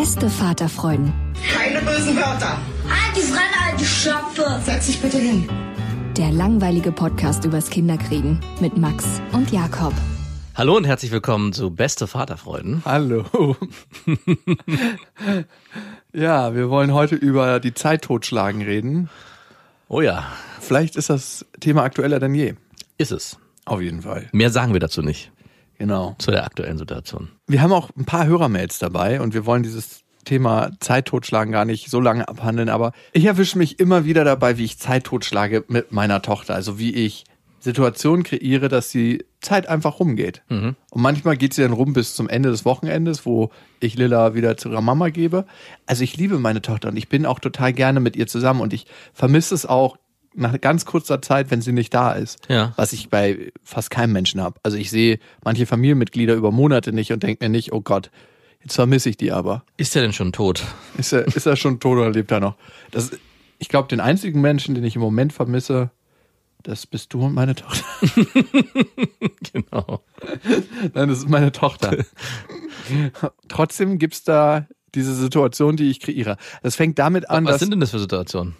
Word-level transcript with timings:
Beste 0.00 0.30
Vaterfreuden. 0.30 1.12
Keine 1.52 1.82
bösen 1.82 2.16
Wörter. 2.16 2.56
Die 3.14 3.20
Fremde, 3.20 3.54
alte 3.68 3.84
Schöpfe! 3.84 4.58
Setz 4.64 4.86
dich 4.86 4.98
bitte 4.98 5.18
hin. 5.18 5.46
Der 6.16 6.32
langweilige 6.32 6.90
Podcast 6.90 7.44
übers 7.44 7.68
Kinderkriegen 7.68 8.40
mit 8.62 8.78
Max 8.78 9.20
und 9.32 9.52
Jakob. 9.52 9.92
Hallo 10.54 10.78
und 10.78 10.86
herzlich 10.86 11.12
willkommen 11.12 11.52
zu 11.52 11.70
Beste 11.70 12.06
Vaterfreuden. 12.06 12.80
Hallo. 12.86 13.56
ja, 16.14 16.54
wir 16.54 16.70
wollen 16.70 16.94
heute 16.94 17.16
über 17.16 17.60
die 17.60 17.74
Zeit 17.74 18.00
totschlagen 18.00 18.62
reden. 18.62 19.10
Oh 19.88 20.00
ja, 20.00 20.24
Vielleicht 20.60 20.96
ist 20.96 21.10
das 21.10 21.44
Thema 21.60 21.82
aktueller 21.82 22.20
denn 22.20 22.34
je. 22.34 22.54
ist 22.96 23.12
es. 23.12 23.36
Auf 23.66 23.82
jeden 23.82 24.00
Fall. 24.00 24.30
Mehr 24.32 24.48
sagen 24.48 24.72
wir 24.72 24.80
dazu 24.80 25.02
nicht, 25.02 25.30
Genau. 25.80 26.14
zu 26.18 26.30
der 26.30 26.44
aktuellen 26.44 26.76
Situation. 26.76 27.30
Wir 27.46 27.62
haben 27.62 27.72
auch 27.72 27.88
ein 27.96 28.04
paar 28.04 28.26
Hörermails 28.26 28.78
dabei 28.78 29.18
und 29.22 29.32
wir 29.32 29.46
wollen 29.46 29.62
dieses 29.62 30.02
Thema 30.26 30.72
Zeit 30.80 31.06
totschlagen 31.06 31.52
gar 31.52 31.64
nicht 31.64 31.88
so 31.88 32.00
lange 32.00 32.28
abhandeln, 32.28 32.68
aber 32.68 32.92
ich 33.14 33.24
erwische 33.24 33.56
mich 33.56 33.80
immer 33.80 34.04
wieder 34.04 34.22
dabei, 34.22 34.58
wie 34.58 34.66
ich 34.66 34.78
Zeit 34.78 35.04
totschlage 35.04 35.64
mit 35.68 35.90
meiner 35.90 36.20
Tochter. 36.20 36.54
Also 36.54 36.78
wie 36.78 36.94
ich 36.94 37.24
Situationen 37.60 38.24
kreiere, 38.24 38.68
dass 38.68 38.90
die 38.90 39.24
Zeit 39.40 39.68
einfach 39.68 40.00
rumgeht. 40.00 40.42
Und 40.90 41.02
manchmal 41.02 41.38
geht 41.38 41.54
sie 41.54 41.62
dann 41.62 41.72
rum 41.72 41.94
bis 41.94 42.14
zum 42.14 42.28
Ende 42.28 42.50
des 42.50 42.66
Wochenendes, 42.66 43.24
wo 43.24 43.50
ich 43.80 43.96
Lilla 43.96 44.34
wieder 44.34 44.58
zu 44.58 44.68
ihrer 44.68 44.82
Mama 44.82 45.08
gebe. 45.08 45.46
Also 45.86 46.04
ich 46.04 46.14
liebe 46.16 46.38
meine 46.38 46.60
Tochter 46.60 46.88
und 46.88 46.96
ich 46.98 47.08
bin 47.08 47.24
auch 47.24 47.38
total 47.38 47.72
gerne 47.72 48.00
mit 48.00 48.16
ihr 48.16 48.26
zusammen 48.26 48.60
und 48.60 48.74
ich 48.74 48.84
vermisse 49.14 49.54
es 49.54 49.64
auch 49.64 49.96
nach 50.34 50.58
ganz 50.60 50.84
kurzer 50.84 51.20
Zeit, 51.22 51.50
wenn 51.50 51.60
sie 51.60 51.72
nicht 51.72 51.92
da 51.92 52.12
ist. 52.12 52.38
Ja. 52.48 52.72
Was 52.76 52.92
ich 52.92 53.08
bei 53.08 53.52
fast 53.62 53.90
keinem 53.90 54.12
Menschen 54.12 54.40
habe. 54.40 54.58
Also 54.62 54.76
ich 54.76 54.90
sehe 54.90 55.18
manche 55.44 55.66
Familienmitglieder 55.66 56.34
über 56.34 56.52
Monate 56.52 56.92
nicht 56.92 57.12
und 57.12 57.22
denke 57.22 57.44
mir 57.44 57.50
nicht, 57.50 57.72
oh 57.72 57.80
Gott, 57.80 58.10
jetzt 58.62 58.74
vermisse 58.74 59.10
ich 59.10 59.16
die 59.16 59.32
aber. 59.32 59.64
Ist 59.76 59.96
er 59.96 60.02
denn 60.02 60.12
schon 60.12 60.32
tot? 60.32 60.64
Ist 60.98 61.12
er, 61.12 61.26
ist 61.26 61.46
er 61.46 61.56
schon 61.56 61.80
tot 61.80 61.98
oder 61.98 62.10
lebt 62.10 62.30
er 62.30 62.40
noch? 62.40 62.56
Das, 62.90 63.10
ich 63.58 63.68
glaube, 63.68 63.88
den 63.88 64.00
einzigen 64.00 64.40
Menschen, 64.40 64.74
den 64.74 64.84
ich 64.84 64.96
im 64.96 65.02
Moment 65.02 65.32
vermisse, 65.32 65.90
das 66.62 66.86
bist 66.86 67.12
du 67.14 67.24
und 67.24 67.34
meine 67.34 67.54
Tochter. 67.54 67.84
genau. 69.52 70.02
Nein, 70.94 71.08
das 71.08 71.18
ist 71.18 71.28
meine 71.28 71.52
Tochter. 71.52 72.04
Trotzdem 73.48 73.98
gibt's 73.98 74.24
da 74.24 74.66
diese 74.94 75.14
Situation, 75.14 75.76
die 75.76 75.90
ich 75.90 76.00
kreiere. 76.00 76.36
Das 76.62 76.76
fängt 76.76 76.98
damit 76.98 77.30
an, 77.30 77.44
Was 77.44 77.52
dass 77.52 77.60
sind 77.60 77.70
denn 77.70 77.80
das 77.80 77.90
für 77.90 77.98
Situationen? 77.98 78.56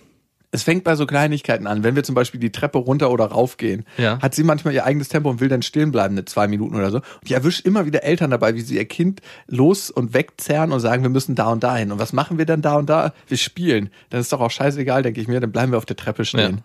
Es 0.53 0.63
fängt 0.65 0.83
bei 0.85 0.97
so 0.97 1.07
Kleinigkeiten 1.07 1.67
an. 1.67 1.85
Wenn 1.85 1.95
wir 1.95 2.03
zum 2.03 2.15
Beispiel 2.15 2.41
die 2.41 2.51
Treppe 2.51 2.79
runter 2.79 3.11
oder 3.11 3.27
rauf 3.27 3.57
gehen, 3.57 3.85
Ja. 3.99 4.19
hat 4.21 4.35
sie 4.35 4.43
manchmal 4.43 4.75
ihr 4.75 4.85
eigenes 4.85 5.09
Tempo 5.09 5.31
und 5.31 5.41
will 5.41 5.49
dann 5.49 5.63
stehen 5.63 5.93
bleiben, 5.93 6.15
eine 6.15 6.25
zwei 6.25 6.49
Minuten 6.49 6.75
oder 6.75 6.91
so. 6.91 6.97
Und 6.99 7.05
ich 7.25 7.33
erwische 7.33 7.63
immer 7.63 7.87
wieder 7.87 8.03
Eltern 8.03 8.31
dabei, 8.33 8.55
wie 8.55 8.61
sie 8.61 8.77
ihr 8.77 8.85
Kind 8.87 9.21
los 9.47 9.91
und 9.91 10.13
wegzerren 10.13 10.73
und 10.73 10.81
sagen, 10.81 11.03
wir 11.03 11.11
müssen 11.11 11.35
da 11.37 11.49
und 11.53 11.63
da 11.63 11.77
hin. 11.77 11.93
Und 11.93 11.99
was 12.01 12.13
machen 12.13 12.37
wir 12.39 12.47
dann 12.47 12.63
da 12.63 12.75
und 12.77 12.91
da? 12.91 13.13
Wir 13.29 13.37
spielen. 13.37 13.91
Dann 14.11 14.21
ist 14.21 14.33
doch 14.33 14.41
auch 14.41 14.51
scheißegal, 14.51 15.03
denke 15.03 15.21
ich 15.21 15.29
mir, 15.29 15.39
dann 15.41 15.53
bleiben 15.53 15.73
wir 15.73 15.79
auf 15.79 15.87
der 15.87 15.97
Treppe 15.97 16.25
stehen. 16.25 16.57
Ja. 16.57 16.63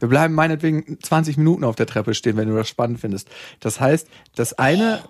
Wir 0.00 0.08
bleiben 0.08 0.34
meinetwegen 0.34 0.98
20 1.02 1.36
Minuten 1.36 1.64
auf 1.64 1.76
der 1.76 1.86
Treppe 1.86 2.14
stehen, 2.14 2.36
wenn 2.36 2.48
du 2.48 2.54
das 2.56 2.68
spannend 2.68 3.00
findest. 3.00 3.28
Das 3.60 3.80
heißt, 3.80 4.08
das 4.36 4.52
eine 4.54 5.00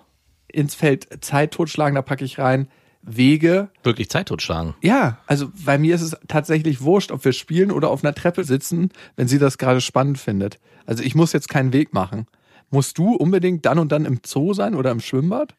ins 0.47 0.73
Feld 0.75 1.23
Zeit 1.23 1.51
totschlagen, 1.51 1.95
da 1.95 2.01
packe 2.01 2.23
ich 2.23 2.39
rein, 2.39 2.67
Wege, 3.05 3.69
Wirklich 3.83 4.09
Zeit 4.09 4.27
totschlagen. 4.29 4.73
ja, 4.81 5.19
also 5.27 5.49
bei 5.65 5.77
mir 5.77 5.93
ist 5.95 6.01
es 6.01 6.17
tatsächlich 6.27 6.81
wurscht, 6.81 7.11
ob 7.11 7.23
wir 7.23 7.33
spielen 7.33 7.71
oder 7.71 7.89
auf 7.89 8.03
einer 8.03 8.13
Treppe 8.15 8.43
sitzen, 8.43 8.89
wenn 9.15 9.27
sie 9.27 9.39
das 9.39 9.57
gerade 9.57 9.79
spannend 9.81 10.17
findet. 10.17 10.59
Also 10.85 11.03
ich 11.03 11.15
muss 11.15 11.31
jetzt 11.33 11.47
keinen 11.49 11.71
Weg 11.73 11.93
machen. 11.93 12.25
Musst 12.71 12.97
du 12.97 13.13
unbedingt 13.15 13.65
dann 13.65 13.79
und 13.79 13.91
dann 13.91 14.05
im 14.05 14.19
Zoo 14.25 14.53
sein 14.53 14.73
oder 14.75 14.91
im 14.91 14.99
Schwimmbad? 14.99 15.55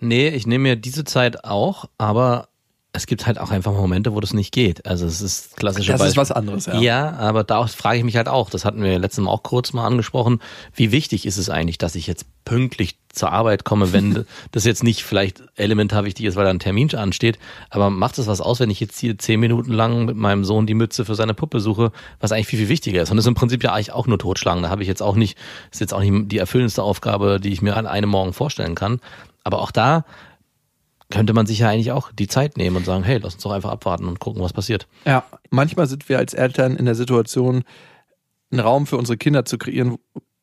Nee, 0.00 0.28
ich 0.28 0.46
nehme 0.46 0.64
mir 0.64 0.76
diese 0.76 1.04
Zeit 1.04 1.44
auch, 1.44 1.84
aber 1.98 2.48
es 2.96 3.06
gibt 3.06 3.26
halt 3.26 3.40
auch 3.40 3.50
einfach 3.50 3.72
Momente, 3.72 4.14
wo 4.14 4.20
das 4.20 4.32
nicht 4.32 4.52
geht. 4.52 4.86
Also 4.86 5.04
es 5.04 5.20
ist 5.20 5.56
klassische 5.56 5.90
Das 5.90 6.00
ist 6.00 6.06
Beispiel. 6.06 6.20
was 6.20 6.30
anderes, 6.30 6.66
ja. 6.66 6.78
Ja, 6.80 7.10
aber 7.14 7.42
da 7.42 7.66
frage 7.66 7.98
ich 7.98 8.04
mich 8.04 8.16
halt 8.16 8.28
auch, 8.28 8.50
das 8.50 8.64
hatten 8.64 8.84
wir 8.84 9.00
letztes 9.00 9.24
Mal 9.24 9.32
auch 9.32 9.42
kurz 9.42 9.72
mal 9.72 9.84
angesprochen, 9.84 10.40
wie 10.74 10.92
wichtig 10.92 11.26
ist 11.26 11.36
es 11.36 11.50
eigentlich, 11.50 11.76
dass 11.76 11.96
ich 11.96 12.06
jetzt 12.06 12.24
pünktlich 12.44 12.96
zur 13.12 13.32
Arbeit 13.32 13.64
komme, 13.64 13.92
wenn 13.92 14.24
das 14.52 14.64
jetzt 14.64 14.84
nicht 14.84 15.02
vielleicht 15.02 15.42
elementar 15.56 16.04
wichtig 16.04 16.24
ist, 16.26 16.36
weil 16.36 16.44
da 16.44 16.50
ein 16.50 16.60
Termin 16.60 16.94
ansteht, 16.94 17.40
aber 17.68 17.90
macht 17.90 18.16
es 18.18 18.28
was 18.28 18.40
aus, 18.40 18.60
wenn 18.60 18.70
ich 18.70 18.78
jetzt 18.78 19.00
hier 19.00 19.18
zehn 19.18 19.40
Minuten 19.40 19.72
lang 19.72 20.04
mit 20.04 20.16
meinem 20.16 20.44
Sohn 20.44 20.66
die 20.66 20.74
Mütze 20.74 21.04
für 21.04 21.16
seine 21.16 21.34
Puppe 21.34 21.58
suche, 21.58 21.90
was 22.20 22.30
eigentlich 22.30 22.46
viel, 22.46 22.60
viel 22.60 22.68
wichtiger 22.68 23.02
ist. 23.02 23.10
Und 23.10 23.16
das 23.16 23.24
ist 23.24 23.28
im 23.28 23.34
Prinzip 23.34 23.64
ja 23.64 23.72
eigentlich 23.72 23.90
auch 23.90 24.06
nur 24.06 24.20
totschlagen. 24.20 24.62
Da 24.62 24.70
habe 24.70 24.82
ich 24.82 24.88
jetzt 24.88 25.02
auch 25.02 25.16
nicht, 25.16 25.36
ist 25.72 25.80
jetzt 25.80 25.94
auch 25.94 26.00
nicht 26.00 26.30
die 26.30 26.38
erfüllendste 26.38 26.84
Aufgabe, 26.84 27.40
die 27.40 27.52
ich 27.52 27.60
mir 27.60 27.76
an 27.76 27.88
einem 27.88 28.10
Morgen 28.10 28.32
vorstellen 28.32 28.76
kann. 28.76 29.00
Aber 29.42 29.60
auch 29.60 29.72
da 29.72 30.04
könnte 31.14 31.32
man 31.32 31.46
sich 31.46 31.60
ja 31.60 31.68
eigentlich 31.68 31.92
auch 31.92 32.10
die 32.12 32.26
Zeit 32.26 32.56
nehmen 32.56 32.76
und 32.76 32.84
sagen, 32.84 33.04
hey, 33.04 33.18
lass 33.22 33.34
uns 33.34 33.42
doch 33.44 33.52
einfach 33.52 33.70
abwarten 33.70 34.06
und 34.06 34.18
gucken, 34.18 34.42
was 34.42 34.52
passiert. 34.52 34.88
Ja, 35.06 35.24
manchmal 35.50 35.86
sind 35.86 36.08
wir 36.08 36.18
als 36.18 36.34
Eltern 36.34 36.76
in 36.76 36.84
der 36.86 36.96
Situation, 36.96 37.62
einen 38.50 38.60
Raum 38.60 38.86
für 38.86 38.96
unsere 38.96 39.16
Kinder 39.16 39.44
zu 39.44 39.56
kreieren, 39.56 39.96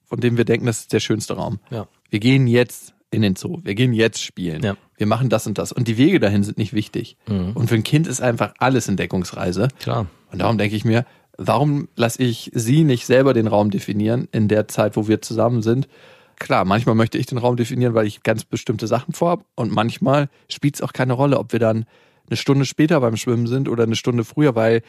von 0.06 0.20
dem 0.22 0.38
wir 0.38 0.46
denken, 0.46 0.66
das 0.66 0.80
ist 0.82 0.94
der 0.94 1.02
schönste 1.02 1.34
Raum. 1.36 1.60
Ja. 1.70 1.88
Wir 2.10 2.20
gehen 2.22 2.48
jetzt 2.48 2.94
in 3.12 3.22
den 3.22 3.36
Zoo, 3.36 3.60
wir 3.64 3.76
gehen 3.76 3.92
jetzt 3.94 4.24
spielen, 4.24 4.64
Ja. 4.64 4.78
wir 4.96 5.08
machen 5.08 5.28
das 5.30 5.46
und 5.46 5.58
das. 5.58 5.74
Und 5.74 5.90
die 5.90 5.98
Wege 5.98 6.22
dahin 6.22 6.44
sind 6.44 6.58
nicht 6.58 6.72
wichtig. 6.72 7.18
Mhm. 7.28 7.52
Und 7.54 7.68
für 7.68 7.76
ein 7.76 7.84
Kind 7.84 8.08
ist 8.08 8.22
einfach 8.22 8.54
alles 8.58 8.88
Entdeckungsreise. 8.88 9.68
Klar. 9.80 10.08
Und 10.32 10.40
darum 10.40 10.58
denke 10.58 10.78
ich 10.78 10.86
mir, 10.86 11.06
warum 11.38 11.90
lasse 11.98 12.24
ich 12.24 12.50
sie 12.54 12.86
nicht 12.86 13.06
selber 13.06 13.34
den 13.34 13.48
Raum 13.48 13.70
definieren 13.72 14.30
in 14.32 14.48
der 14.48 14.70
Zeit, 14.70 14.96
wo 14.96 15.10
wir 15.10 15.22
zusammen 15.22 15.62
sind? 15.62 15.90
Klar, 16.42 16.66
manchmal 16.66 16.96
möchte 16.96 17.20
ich 17.20 17.28
den 17.28 17.38
Raum 17.38 17.56
definieren, 17.56 17.94
weil 17.94 18.08
ich 18.08 18.24
ganz 18.24 18.44
bestimmte 18.46 18.88
Sachen 18.88 19.14
vorhabe. 19.14 19.46
Und 19.54 19.72
manchmal 19.72 20.28
spielt 20.50 20.74
es 20.74 20.82
auch 20.82 20.92
keine 20.92 21.14
Rolle, 21.14 21.38
ob 21.38 21.52
wir 21.54 21.60
dann 21.60 21.86
eine 22.28 22.36
Stunde 22.36 22.66
später 22.66 23.00
beim 23.00 23.16
Schwimmen 23.16 23.46
sind 23.46 23.70
oder 23.70 23.84
eine 23.84 23.96
Stunde 23.96 24.24
früher, 24.24 24.56
weil 24.56 24.82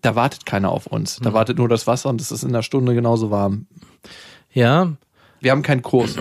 da 0.00 0.16
wartet 0.16 0.44
keiner 0.44 0.72
auf 0.72 0.88
uns. 0.88 1.20
Da 1.22 1.32
wartet 1.32 1.58
nur 1.58 1.68
das 1.68 1.86
Wasser 1.86 2.08
und 2.08 2.20
es 2.20 2.32
ist 2.32 2.42
in 2.42 2.48
einer 2.48 2.64
Stunde 2.64 2.94
genauso 2.94 3.30
warm. 3.30 3.66
Ja, 4.52 4.92
Wir 5.40 5.52
haben 5.52 5.62
keinen 5.62 5.82
Kurs. 5.82 6.16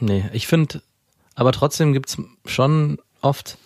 nee, 0.00 0.24
ich 0.32 0.46
finde, 0.46 0.80
aber 1.34 1.52
trotzdem 1.52 1.92
gibt's 1.92 2.16
schon 2.46 2.96
oft 3.20 3.58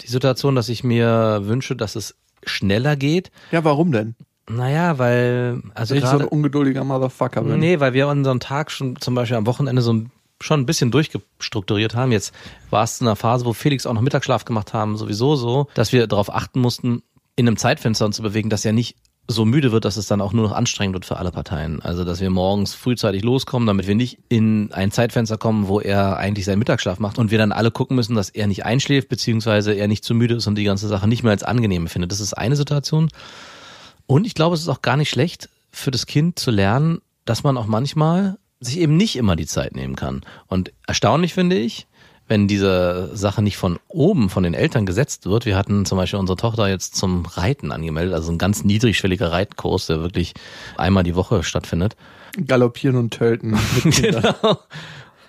die 0.00 0.08
Situation, 0.08 0.56
dass 0.56 0.68
ich 0.68 0.82
mir 0.82 1.42
wünsche, 1.44 1.76
dass 1.76 1.94
es 1.94 2.16
schneller 2.44 2.96
geht. 2.96 3.30
Ja, 3.52 3.62
warum 3.62 3.92
denn? 3.92 4.16
Naja, 4.48 4.98
weil, 4.98 5.62
also 5.74 5.94
ich 5.94 6.04
so 6.04 6.18
ein 6.18 6.24
ungeduldiger 6.24 6.84
Motherfucker 6.84 7.42
bin. 7.42 7.58
nee, 7.58 7.80
weil 7.80 7.92
wir 7.92 8.08
unseren 8.08 8.40
Tag 8.40 8.70
schon 8.70 8.96
zum 8.96 9.14
Beispiel 9.14 9.36
am 9.36 9.46
Wochenende 9.46 9.82
so 9.82 9.92
ein 9.92 10.10
schon 10.40 10.60
ein 10.60 10.66
bisschen 10.66 10.90
durchgestrukturiert 10.90 11.94
haben. 11.94 12.12
Jetzt 12.12 12.32
war 12.70 12.84
es 12.84 13.00
in 13.00 13.06
einer 13.06 13.16
Phase, 13.16 13.44
wo 13.44 13.52
Felix 13.52 13.86
auch 13.86 13.92
noch 13.92 14.02
Mittagsschlaf 14.02 14.44
gemacht 14.44 14.72
haben, 14.72 14.96
sowieso 14.96 15.34
so, 15.34 15.66
dass 15.74 15.92
wir 15.92 16.06
darauf 16.06 16.32
achten 16.32 16.60
mussten, 16.60 17.02
in 17.36 17.46
einem 17.46 17.56
Zeitfenster 17.56 18.06
uns 18.06 18.16
zu 18.16 18.22
bewegen, 18.22 18.50
dass 18.50 18.64
er 18.64 18.72
nicht 18.72 18.96
so 19.30 19.44
müde 19.44 19.72
wird, 19.72 19.84
dass 19.84 19.98
es 19.98 20.06
dann 20.06 20.22
auch 20.22 20.32
nur 20.32 20.48
noch 20.48 20.56
anstrengend 20.56 20.94
wird 20.94 21.04
für 21.04 21.18
alle 21.18 21.30
Parteien. 21.30 21.82
Also, 21.82 22.02
dass 22.02 22.20
wir 22.20 22.30
morgens 22.30 22.72
frühzeitig 22.72 23.22
loskommen, 23.22 23.66
damit 23.66 23.86
wir 23.86 23.94
nicht 23.94 24.18
in 24.30 24.72
ein 24.72 24.90
Zeitfenster 24.90 25.36
kommen, 25.36 25.68
wo 25.68 25.80
er 25.80 26.16
eigentlich 26.16 26.46
seinen 26.46 26.60
Mittagsschlaf 26.60 26.98
macht 26.98 27.18
und 27.18 27.30
wir 27.30 27.36
dann 27.36 27.52
alle 27.52 27.70
gucken 27.70 27.94
müssen, 27.94 28.14
dass 28.14 28.30
er 28.30 28.46
nicht 28.46 28.64
einschläft, 28.64 29.10
beziehungsweise 29.10 29.74
er 29.74 29.86
nicht 29.86 30.02
zu 30.02 30.14
müde 30.14 30.36
ist 30.36 30.46
und 30.46 30.54
die 30.54 30.64
ganze 30.64 30.88
Sache 30.88 31.06
nicht 31.06 31.24
mehr 31.24 31.32
als 31.32 31.42
angenehm 31.42 31.88
findet. 31.88 32.10
Das 32.10 32.20
ist 32.20 32.32
eine 32.32 32.56
Situation. 32.56 33.10
Und 34.08 34.26
ich 34.26 34.34
glaube, 34.34 34.54
es 34.54 34.62
ist 34.62 34.68
auch 34.68 34.82
gar 34.82 34.96
nicht 34.96 35.10
schlecht 35.10 35.50
für 35.70 35.90
das 35.90 36.06
Kind 36.06 36.38
zu 36.38 36.50
lernen, 36.50 37.02
dass 37.26 37.44
man 37.44 37.58
auch 37.58 37.66
manchmal 37.66 38.38
sich 38.58 38.80
eben 38.80 38.96
nicht 38.96 39.16
immer 39.16 39.36
die 39.36 39.46
Zeit 39.46 39.76
nehmen 39.76 39.96
kann. 39.96 40.22
Und 40.46 40.72
erstaunlich 40.86 41.34
finde 41.34 41.56
ich, 41.56 41.86
wenn 42.26 42.48
diese 42.48 43.10
Sache 43.14 43.42
nicht 43.42 43.58
von 43.58 43.78
oben, 43.86 44.30
von 44.30 44.42
den 44.42 44.54
Eltern 44.54 44.86
gesetzt 44.86 45.26
wird. 45.26 45.44
Wir 45.44 45.56
hatten 45.56 45.84
zum 45.84 45.98
Beispiel 45.98 46.18
unsere 46.18 46.38
Tochter 46.38 46.68
jetzt 46.68 46.96
zum 46.96 47.26
Reiten 47.26 47.70
angemeldet, 47.70 48.14
also 48.14 48.32
ein 48.32 48.38
ganz 48.38 48.64
niedrigschwelliger 48.64 49.30
Reitkurs, 49.30 49.86
der 49.86 50.00
wirklich 50.00 50.32
einmal 50.78 51.04
die 51.04 51.14
Woche 51.14 51.42
stattfindet. 51.42 51.94
Galoppieren 52.46 52.96
und 52.96 53.10
Tölten. 53.10 53.58
Genau. 53.84 54.58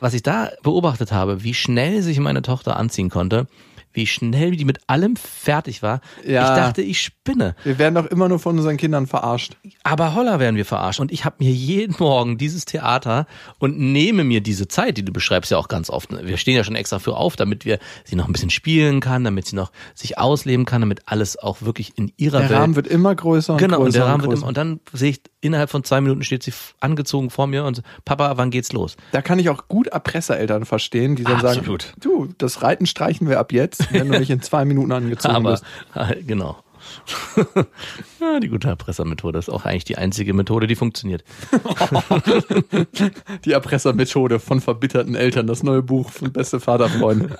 Was 0.01 0.13
ich 0.13 0.23
da 0.23 0.51
beobachtet 0.63 1.11
habe, 1.11 1.43
wie 1.43 1.53
schnell 1.53 2.01
sich 2.01 2.19
meine 2.19 2.41
Tochter 2.41 2.77
anziehen 2.77 3.09
konnte, 3.09 3.47
wie 3.93 4.05
schnell 4.05 4.51
die 4.51 4.65
mit 4.65 4.79
allem 4.87 5.15
fertig 5.15 5.81
war. 5.81 6.01
Ja. 6.25 6.43
Ich 6.43 6.49
dachte, 6.59 6.81
ich 6.81 7.01
spinne. 7.01 7.55
Wir 7.63 7.77
werden 7.79 7.95
doch 7.95 8.05
immer 8.05 8.29
nur 8.29 8.39
von 8.39 8.57
unseren 8.57 8.77
Kindern 8.77 9.07
verarscht. 9.07 9.57
Aber 9.83 10.15
holla 10.15 10.39
werden 10.39 10.55
wir 10.55 10.65
verarscht. 10.65 10.99
Und 10.99 11.11
ich 11.11 11.25
habe 11.25 11.37
mir 11.39 11.51
jeden 11.51 11.95
Morgen 11.99 12.37
dieses 12.37 12.65
Theater 12.65 13.25
und 13.57 13.79
nehme 13.79 14.23
mir 14.23 14.41
diese 14.41 14.67
Zeit, 14.67 14.97
die 14.97 15.03
du 15.05 15.11
beschreibst 15.11 15.51
ja 15.51 15.57
auch 15.57 15.67
ganz 15.67 15.89
oft. 15.89 16.11
Wir 16.11 16.37
stehen 16.37 16.55
ja 16.55 16.63
schon 16.63 16.75
extra 16.75 16.99
für 16.99 17.15
auf, 17.15 17.35
damit 17.35 17.65
wir 17.65 17.79
sie 18.03 18.15
noch 18.15 18.27
ein 18.27 18.31
bisschen 18.33 18.49
spielen 18.49 18.99
kann, 18.99 19.23
damit 19.23 19.47
sie 19.47 19.55
noch 19.55 19.71
sich 19.95 20.17
ausleben 20.17 20.65
kann, 20.65 20.81
damit 20.81 21.01
alles 21.05 21.37
auch 21.37 21.61
wirklich 21.61 21.97
in 21.97 22.11
ihrer 22.17 22.39
Der 22.39 22.49
Welt 22.49 22.59
Rahmen 22.59 22.75
wird 22.75 22.87
immer 22.87 23.15
größer 23.15 23.53
und 23.53 23.59
Genau, 23.59 23.77
größer 23.77 23.85
und 23.85 23.93
der 23.95 24.05
Rahmen 24.05 24.21
wird 24.21 24.31
größer. 24.31 24.41
immer, 24.41 24.47
und 24.49 24.57
dann 24.57 24.79
sehe 24.93 25.11
ich, 25.11 25.21
innerhalb 25.41 25.69
von 25.69 25.83
zwei 25.83 26.01
Minuten 26.01 26.23
steht 26.23 26.43
sie 26.43 26.53
angezogen 26.79 27.29
vor 27.29 27.47
mir 27.47 27.65
und 27.65 27.81
Papa, 28.05 28.37
wann 28.37 28.51
geht's 28.51 28.71
los? 28.71 28.97
Da 29.11 29.21
kann 29.21 29.39
ich 29.39 29.49
auch 29.49 29.67
gut 29.67 29.87
Erpressereltern 29.87 30.65
verstehen, 30.65 31.15
die 31.15 31.23
dann 31.23 31.45
Absolut. 31.45 31.83
sagen, 31.83 31.95
du, 32.01 32.29
das 32.37 32.61
Reiten 32.61 32.85
streichen 32.85 33.29
wir 33.29 33.39
ab 33.39 33.51
jetzt, 33.51 33.91
wenn 33.93 34.11
du 34.11 34.19
nicht 34.19 34.29
in 34.29 34.41
zwei 34.41 34.65
Minuten 34.65 34.91
angezogen 34.91 35.35
Aber, 35.35 35.51
bist. 35.51 35.65
genau. 36.27 36.57
ja, 38.19 38.39
die 38.39 38.47
gute 38.47 38.69
Erpressermethode 38.69 39.37
ist 39.37 39.49
auch 39.49 39.65
eigentlich 39.65 39.83
die 39.83 39.97
einzige 39.97 40.33
Methode, 40.33 40.67
die 40.67 40.75
funktioniert. 40.75 41.23
Die 43.45 43.51
Erpressermethode 43.51 44.39
von 44.39 44.61
verbitterten 44.61 45.15
Eltern, 45.15 45.47
das 45.47 45.61
neue 45.61 45.83
Buch 45.83 46.09
von 46.09 46.31
Beste 46.31 46.59
Vaterfreunde. 46.59 47.37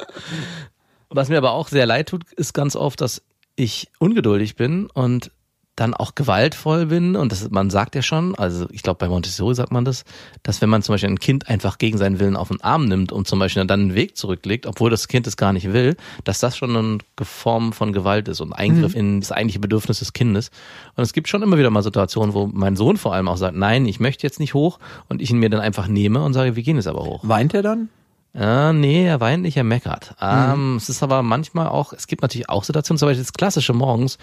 Was 1.09 1.29
mir 1.29 1.37
aber 1.37 1.51
auch 1.51 1.67
sehr 1.67 1.85
leid 1.85 2.09
tut, 2.09 2.23
ist 2.33 2.53
ganz 2.53 2.75
oft, 2.75 3.01
dass 3.01 3.23
ich 3.55 3.89
ungeduldig 3.99 4.55
bin 4.55 4.87
und 4.87 5.31
dann 5.79 5.93
auch 5.93 6.15
gewaltvoll 6.15 6.87
bin 6.87 7.15
und 7.15 7.31
das, 7.31 7.49
man 7.49 7.69
sagt 7.69 7.95
ja 7.95 8.01
schon, 8.01 8.35
also 8.35 8.67
ich 8.71 8.83
glaube 8.83 8.97
bei 8.97 9.07
Montessori 9.07 9.55
sagt 9.55 9.71
man 9.71 9.85
das, 9.85 10.03
dass 10.43 10.61
wenn 10.61 10.69
man 10.69 10.81
zum 10.81 10.93
Beispiel 10.93 11.09
ein 11.09 11.19
Kind 11.19 11.47
einfach 11.49 11.77
gegen 11.77 11.97
seinen 11.97 12.19
Willen 12.19 12.35
auf 12.35 12.49
den 12.49 12.61
Arm 12.61 12.85
nimmt 12.85 13.11
und 13.11 13.27
zum 13.27 13.39
Beispiel 13.39 13.65
dann 13.65 13.79
einen 13.79 13.95
Weg 13.95 14.17
zurücklegt, 14.17 14.65
obwohl 14.65 14.89
das 14.89 15.07
Kind 15.07 15.27
es 15.27 15.37
gar 15.37 15.53
nicht 15.53 15.71
will, 15.71 15.95
dass 16.23 16.39
das 16.39 16.57
schon 16.57 16.75
eine 16.75 16.97
Form 17.21 17.73
von 17.73 17.93
Gewalt 17.93 18.27
ist 18.27 18.41
und 18.41 18.53
Eingriff 18.53 18.95
in 18.95 19.21
das 19.21 19.31
eigentliche 19.31 19.59
Bedürfnis 19.59 19.99
des 19.99 20.13
Kindes. 20.13 20.51
Und 20.95 21.03
es 21.03 21.13
gibt 21.13 21.29
schon 21.29 21.41
immer 21.41 21.57
wieder 21.57 21.69
mal 21.69 21.83
Situationen, 21.83 22.33
wo 22.33 22.47
mein 22.47 22.75
Sohn 22.75 22.97
vor 22.97 23.13
allem 23.13 23.27
auch 23.27 23.37
sagt, 23.37 23.55
nein, 23.55 23.85
ich 23.85 23.99
möchte 23.99 24.25
jetzt 24.27 24.39
nicht 24.39 24.53
hoch 24.53 24.79
und 25.07 25.21
ich 25.21 25.31
ihn 25.31 25.37
mir 25.37 25.49
dann 25.49 25.61
einfach 25.61 25.87
nehme 25.87 26.23
und 26.23 26.33
sage, 26.33 26.55
wir 26.55 26.63
gehen 26.63 26.75
jetzt 26.75 26.87
aber 26.87 27.03
hoch. 27.05 27.21
Weint 27.23 27.53
er 27.53 27.61
dann? 27.61 27.89
Ja, 28.33 28.73
nee, 28.73 29.05
er 29.07 29.19
weint 29.19 29.41
nicht, 29.41 29.57
er 29.57 29.63
meckert. 29.63 30.13
Ähm, 30.21 30.75
Es 30.77 30.87
ist 30.87 31.01
aber 31.01 31.23
manchmal 31.23 31.67
auch, 31.67 31.93
es 31.93 32.05
gibt 32.05 32.21
natürlich 32.21 32.47
auch 32.47 32.63
Situationen, 32.63 32.99
zum 32.99 33.07
Beispiel 33.07 33.23
das 33.23 33.33
klassische 33.33 33.73
morgens 33.73 34.19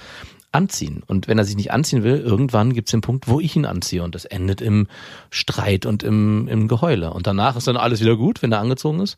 anziehen. 0.57 1.03
Und 1.07 1.29
wenn 1.29 1.39
er 1.39 1.45
sich 1.45 1.55
nicht 1.57 1.71
anziehen 1.73 2.03
will, 2.03 2.19
irgendwann 2.19 2.73
gibt 2.73 2.89
es 2.89 2.91
den 2.93 3.03
Punkt, 3.03 3.29
wo 3.29 3.39
ich 3.39 3.55
ihn 3.55 3.65
anziehe. 3.67 4.03
Und 4.03 4.15
das 4.15 4.25
endet 4.25 4.61
im 4.61 4.89
Streit 5.31 5.87
und 5.87 6.03
im, 6.03 6.49
im 6.49 6.67
Geheule. 6.69 7.13
Und 7.13 7.27
danach 7.27 7.57
ist 7.57 7.69
dann 7.69 7.77
alles 7.77 8.01
wieder 8.01 8.17
gut, 8.17 8.43
wenn 8.43 8.51
er 8.53 8.59
angezogen 8.61 9.01
ist. 9.01 9.17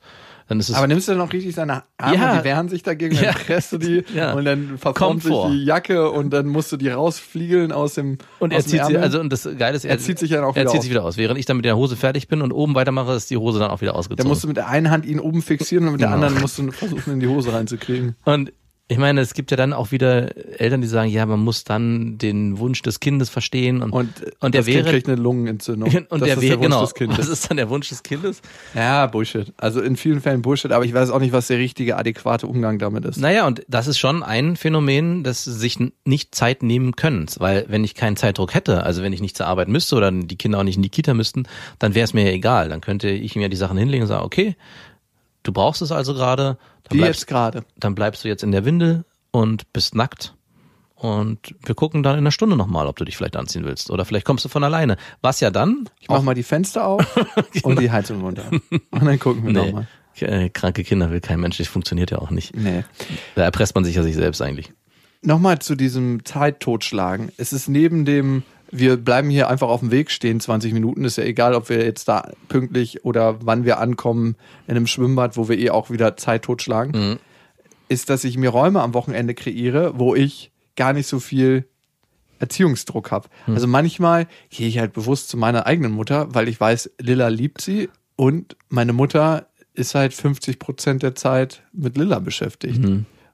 Dann 0.49 0.61
ist 0.61 0.71
es 0.71 0.77
Aber 0.77 0.87
nimmst 0.87 1.07
du 1.09 1.13
dann 1.13 1.21
auch 1.21 1.31
richtig 1.33 1.55
seine 1.55 1.83
Arme, 1.99 2.17
Ja. 2.17 2.39
die 2.39 2.45
wehren 2.45 2.71
sich 2.71 2.83
dagegen, 2.83 3.15
Ja. 3.15 3.33
dann 3.33 3.35
presst 3.35 3.71
du 3.73 3.77
die 3.77 4.03
Ja. 4.15 4.33
und 4.33 4.47
dann 4.47 4.79
verformt 4.79 5.23
sich 5.23 5.31
vor. 5.31 5.51
die 5.51 5.63
Jacke 5.63 6.11
und 6.11 6.31
dann 6.31 6.47
musst 6.47 6.73
du 6.73 6.79
die 6.79 6.89
rausfliegeln 6.89 7.71
aus 7.71 7.95
dem 7.95 8.17
und 8.39 8.53
er 8.55 8.59
aus 8.61 8.65
dem 8.65 8.71
zieht 8.71 8.87
sie, 8.87 8.97
also 8.97 9.21
und 9.21 9.31
das 9.31 9.47
Geile 9.59 9.77
ist, 9.77 9.85
Er 9.85 9.99
zieht 9.99 10.19
sich 10.19 10.31
dann 10.31 10.45
auch 10.45 10.57
er 10.57 10.63
wieder 10.63 10.71
zieht 10.71 10.79
aus. 10.79 10.85
sich 10.85 10.91
wieder 10.91 11.05
aus. 11.05 11.17
Während 11.19 11.39
ich 11.39 11.45
dann 11.45 11.59
mit 11.59 11.67
der 11.67 11.77
Hose 11.77 11.97
fertig 11.97 12.29
bin 12.29 12.41
und 12.41 12.53
oben 12.53 12.75
weitermache, 12.75 13.13
ist 13.13 13.29
die 13.31 13.37
Hose 13.37 13.59
dann 13.59 13.71
auch 13.71 13.83
wieder 13.83 13.95
ausgezogen. 13.95 14.27
musst 14.27 14.43
du 14.43 14.49
mit 14.49 14.57
der 14.57 14.69
einen 14.69 14.91
Hand 14.91 15.05
ihn 15.05 15.21
oben 15.21 15.43
fixieren 15.43 15.85
und 15.87 15.93
mit 15.93 16.01
der 16.01 16.09
Genau. 16.09 16.25
anderen 16.25 16.41
musst 16.41 16.59
du 16.59 16.73
versuchen, 16.73 17.13
in 17.13 17.21
die 17.21 17.29
Hose 17.29 17.53
reinzukriegen. 17.53 18.17
Und 18.25 18.51
ich 18.91 18.97
meine, 18.97 19.21
es 19.21 19.35
gibt 19.35 19.51
ja 19.51 19.57
dann 19.59 19.75
auch 19.75 19.91
wieder 19.93 20.35
Eltern, 20.59 20.81
die 20.81 20.87
sagen, 20.87 21.11
ja, 21.11 21.27
man 21.27 21.41
muss 21.41 21.63
dann 21.65 22.17
den 22.17 22.59
Wunsch 22.59 22.81
des 22.81 23.01
Kindes 23.01 23.29
verstehen 23.29 23.83
und, 23.83 23.93
Und, 23.93 24.09
und 24.41 24.55
der 24.55 24.63
das 24.63 24.67
Kind 24.67 24.85
wäre 24.87 24.91
kriegt 24.91 25.09
eine 25.09 25.21
Lungenentzündung. 25.21 25.91
und 26.09 26.21
das 26.23 26.29
der 26.29 26.35
ist 26.37 26.43
wäre 26.43 26.57
Wunsch 26.59 26.65
genau. 26.69 26.81
des 26.81 26.95
Kindes. 26.95 27.19
Was 27.19 27.29
ist 27.29 27.51
dann 27.51 27.59
der 27.59 27.69
Wunsch 27.69 27.91
des 27.91 28.03
Kindes? 28.03 28.41
Ja, 28.75 29.07
Bullshit. 29.07 29.53
Also 29.59 29.83
in 29.83 29.97
vielen 29.97 30.23
Fällen 30.23 30.41
Bullshit, 30.41 30.73
aber 30.73 30.87
ich 30.87 30.95
weiß 30.95 31.11
auch 31.11 31.21
nicht, 31.21 31.33
was 31.33 31.49
der 31.49 31.59
richtige, 31.59 31.99
adäquate 31.99 32.47
Umgang 32.47 32.79
damit 32.79 33.05
ist. 33.05 33.19
Naja, 33.19 33.47
und 33.47 33.63
das 33.69 33.89
ist 33.89 33.99
schon 33.99 34.23
ein 34.23 34.57
Phänomen 34.57 35.23
des 35.23 35.45
sich 35.45 35.79
n- 35.79 35.93
nicht 36.07 36.35
Zeit 36.35 36.63
nehmen 36.63 36.97
Könnens, 36.97 37.39
weil 37.41 37.67
wenn 37.69 37.85
ich 37.85 37.95
keinen 37.95 38.17
Zeitdruck 38.17 38.55
hätte, 38.55 38.85
also 38.85 39.03
wenn 39.03 39.13
ich 39.13 39.21
nicht 39.21 39.37
zur 39.37 39.47
Arbeit 39.49 39.69
müsste 39.69 39.97
oder 39.97 40.11
die 40.11 40.37
Kinder 40.37 40.59
auch 40.61 40.65
nicht 40.65 40.77
in 40.77 40.83
die 40.83 40.89
Kita 40.89 41.13
müssten, 41.13 41.43
dann 41.79 41.95
wäre 41.95 42.05
es 42.05 42.15
mir 42.15 42.25
ja 42.25 42.33
egal. 42.33 42.71
Dann 42.71 42.81
könnte 42.81 43.11
ich 43.11 43.37
mir 43.37 43.51
die 43.51 43.57
Sachen 43.57 43.77
hinlegen 43.77 44.03
und 44.05 44.09
sagen, 44.09 44.25
okay, 44.25 44.57
du 45.43 45.53
brauchst 45.53 45.83
es 45.83 45.93
also 45.93 46.15
gerade, 46.15 46.59
Wie 46.91 46.99
bleibst, 46.99 47.21
jetzt 47.23 47.27
gerade. 47.29 47.65
dann 47.79 47.95
bleibst 47.95 48.25
du 48.25 48.29
jetzt 48.29 48.43
in 48.43 48.53
der 48.53 48.65
Windel 48.65 49.05
und 49.31 49.73
bist 49.73 49.95
nackt. 49.95 50.35
Und 50.95 51.55
wir 51.65 51.77
gucken 51.77 52.03
dann 52.03 52.15
in 52.15 52.19
einer 52.21 52.33
Stunde 52.33 52.57
nochmal, 52.57 52.89
ob 52.89 52.97
du 52.97 53.05
dich 53.05 53.17
vielleicht 53.17 53.37
anziehen 53.37 53.65
willst. 53.65 53.91
Oder 53.91 54.05
vielleicht 54.05 54.27
kommst 54.27 54.45
du 54.45 54.49
von 54.49 54.65
alleine. 54.65 54.97
Was 55.21 55.39
ja 55.39 55.51
dann 55.51 55.89
Ich 56.01 56.09
mach 56.09 56.23
mal 56.23 56.35
die 56.35 56.43
Fenster 56.43 56.85
auf 56.87 57.05
und 57.63 57.79
die 57.79 57.91
Heizung 57.93 58.21
runter. 58.21 58.51
Und 58.51 59.05
dann 59.05 59.19
gucken 59.21 59.45
wir 59.47 59.53
Nee, 59.53 59.67
nochmal. 59.67 59.87
äh, 60.21 60.49
kranke 60.49 60.83
Kinder 60.83 61.13
will 61.13 61.21
kein 61.21 61.39
Mensch, 61.39 61.59
das 61.59 61.69
funktioniert 61.69 62.11
ja 62.11 62.19
auch 62.19 62.31
nicht. 62.31 62.57
Nee. 62.57 62.83
Da 63.37 63.43
erpresst 63.45 63.77
man 63.77 63.85
sich 63.85 63.95
ja 63.95 64.03
sich 64.03 64.17
selbst 64.17 64.43
eigentlich. 64.43 64.73
Nochmal 65.23 65.61
zu 65.61 65.77
diesem 65.77 66.25
Zeittotschlagen. 66.25 67.31
Es 67.37 67.53
ist 67.53 67.69
neben 67.69 68.05
dem, 68.05 68.43
wir 68.71 68.97
bleiben 68.97 69.31
hier 69.31 69.49
einfach 69.49 69.69
auf 69.69 69.81
dem 69.81 69.91
Weg 69.91 70.11
stehen, 70.11 70.41
20 70.41 70.73
Minuten, 70.73 71.05
ist 71.05 71.17
ja 71.17 71.25
egal, 71.25 71.55
ob 71.55 71.69
wir 71.69 71.85
jetzt 71.85 72.09
da 72.09 72.31
pünktlich 72.49 73.05
oder 73.05 73.39
wann 73.45 73.65
wir 73.65 73.79
ankommen 73.79 74.37
in 74.67 74.77
einem 74.77 74.87
Schwimmbad, 74.87 75.37
wo 75.37 75.49
wir 75.49 75.59
eh 75.59 75.71
auch 75.71 75.91
wieder 75.91 76.17
Zeit 76.17 76.43
totschlagen, 76.43 77.19
ist, 77.89 78.11
dass 78.11 78.25
ich 78.25 78.37
mir 78.37 78.51
Räume 78.51 78.83
am 78.83 78.95
Wochenende 78.95 79.35
kreiere, 79.35 79.99
wo 79.99 80.15
ich 80.15 80.51
gar 80.77 80.93
nicht 80.93 81.07
so 81.07 81.19
viel 81.19 81.67
Erziehungsdruck 82.39 83.11
habe. 83.11 83.29
Also 83.55 83.67
manchmal 83.67 84.27
gehe 84.51 84.69
ich 84.69 84.79
halt 84.79 84.93
bewusst 84.93 85.29
zu 85.29 85.37
meiner 85.37 85.67
eigenen 85.67 85.93
Mutter, 85.93 86.33
weil 86.35 86.47
ich 86.49 86.61
weiß, 86.61 86.91
Lilla 87.01 87.29
liebt 87.29 87.61
sie 87.61 87.89
und 88.17 88.57
meine 88.69 88.93
Mutter 88.93 89.49
ist 89.75 89.95
halt 89.95 90.13
50 90.13 90.59
Prozent 90.59 91.03
der 91.03 91.15
Zeit 91.15 91.63
mit 91.73 91.97
Lilla 91.97 92.19
beschäftigt. 92.19 92.81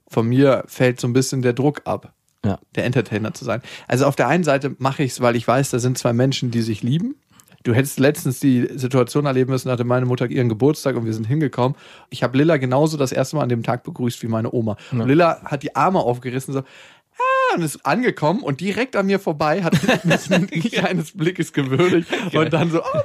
Von 0.07 0.29
mir 0.29 0.65
fällt 0.69 1.01
so 1.01 1.09
ein 1.09 1.13
bisschen 1.13 1.43
der 1.43 1.55
Druck 1.55 1.83
ab, 1.87 2.15
Ja. 2.45 2.59
der 2.75 2.85
Entertainer 2.85 3.35
zu 3.35 3.45
sein. 3.45 3.63
Also 3.89 4.07
auf 4.07 4.17
der 4.17 4.29
einen 4.29 4.45
Seite 4.45 4.77
mache 4.79 5.03
ich 5.03 5.13
es, 5.13 5.21
weil 5.21 5.37
ich 5.37 5.47
weiß, 5.47 5.71
da 5.71 5.79
sind 5.79 5.99
zwei 5.99 6.13
Menschen, 6.13 6.51
die 6.51 6.63
sich 6.63 6.83
lieben. 6.83 7.17
Du 7.65 7.73
hättest 7.73 7.99
letztens 7.99 8.41
die 8.41 8.69
Situation 8.75 9.25
erleben 9.25 9.51
müssen, 9.51 9.71
hatte 9.71 9.85
meine 9.85 10.05
Mutter 10.05 10.27
ihren 10.27 10.51
Geburtstag 10.51 10.97
und 10.97 11.07
wir 11.07 11.15
sind 11.15 11.27
hingekommen. 11.27 11.77
Ich 12.11 12.23
habe 12.23 12.37
Lilla 12.37 12.59
genauso 12.59 12.99
das 12.99 13.11
erste 13.11 13.37
Mal 13.37 13.43
an 13.43 13.49
dem 13.49 13.63
Tag 13.63 13.85
begrüßt 13.85 14.23
wie 14.23 14.29
meine 14.29 14.53
Oma. 14.53 14.77
Und 14.93 15.09
Lilla 15.09 15.41
hat 15.45 15.63
die 15.63 15.75
Arme 15.75 16.01
aufgerissen, 16.01 16.53
so, 16.53 16.61
ah, 16.61 17.55
und 17.57 17.63
ist 17.63 17.87
angekommen 17.87 18.43
und 18.43 18.61
direkt 18.61 18.97
an 18.97 19.07
mir 19.07 19.19
vorbei, 19.19 19.63
hat 19.63 19.73
mich 20.05 20.31
ein 20.31 20.47
kleines 20.49 21.13
Blickes 21.17 21.55
gewürdigt 21.55 22.09
und 22.35 22.53
dann 22.53 22.71
so, 22.71 22.83
oh, 22.83 23.01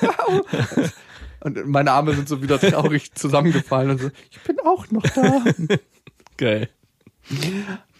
wow, 0.00 0.42
wow. 0.46 0.92
Und 1.40 1.66
meine 1.66 1.90
Arme 1.90 2.14
sind 2.14 2.28
so 2.28 2.40
wieder 2.40 2.58
traurig 2.58 3.12
zusammengefallen 3.14 3.90
und 3.90 4.00
so, 4.00 4.10
ich 4.30 4.40
bin 4.42 4.58
auch 4.64 4.90
noch 4.90 5.02
da. 5.02 5.44
Geil. 6.36 6.68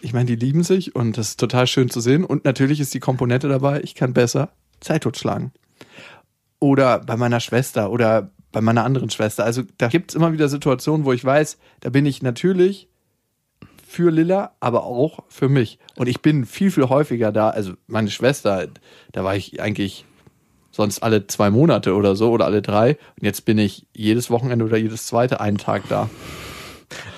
Ich 0.05 0.13
meine, 0.13 0.27
die 0.27 0.35
lieben 0.35 0.61
sich 0.61 0.95
und 0.95 1.17
das 1.17 1.29
ist 1.29 1.39
total 1.39 1.65
schön 1.65 1.89
zu 1.89 1.99
sehen. 1.99 2.25
Und 2.25 2.45
natürlich 2.45 2.79
ist 2.79 2.93
die 2.93 2.99
Komponente 2.99 3.49
dabei, 3.49 3.81
ich 3.81 3.95
kann 3.95 4.13
besser 4.13 4.49
Zeit 4.79 5.01
totschlagen. 5.01 5.51
Oder 6.59 6.99
bei 6.99 7.17
meiner 7.17 7.39
Schwester 7.39 7.89
oder 7.89 8.29
bei 8.51 8.61
meiner 8.61 8.83
anderen 8.83 9.09
Schwester. 9.09 9.43
Also 9.43 9.63
da 9.79 9.87
gibt 9.87 10.11
es 10.11 10.15
immer 10.15 10.31
wieder 10.31 10.47
Situationen, 10.47 11.07
wo 11.07 11.11
ich 11.11 11.25
weiß, 11.25 11.57
da 11.79 11.89
bin 11.89 12.05
ich 12.05 12.21
natürlich 12.21 12.87
für 13.87 14.11
Lilla, 14.11 14.51
aber 14.59 14.83
auch 14.83 15.23
für 15.27 15.49
mich. 15.49 15.79
Und 15.95 16.05
ich 16.05 16.21
bin 16.21 16.45
viel, 16.45 16.69
viel 16.69 16.87
häufiger 16.87 17.31
da. 17.31 17.49
Also 17.49 17.73
meine 17.87 18.11
Schwester, 18.11 18.67
da 19.11 19.23
war 19.23 19.35
ich 19.35 19.59
eigentlich 19.59 20.05
sonst 20.69 21.01
alle 21.01 21.25
zwei 21.25 21.49
Monate 21.49 21.95
oder 21.95 22.15
so 22.15 22.29
oder 22.29 22.45
alle 22.45 22.61
drei. 22.61 22.91
Und 23.19 23.23
jetzt 23.23 23.43
bin 23.43 23.57
ich 23.57 23.87
jedes 23.95 24.29
Wochenende 24.29 24.65
oder 24.65 24.77
jedes 24.77 25.07
zweite 25.07 25.41
einen 25.41 25.57
Tag 25.57 25.89
da. 25.89 26.11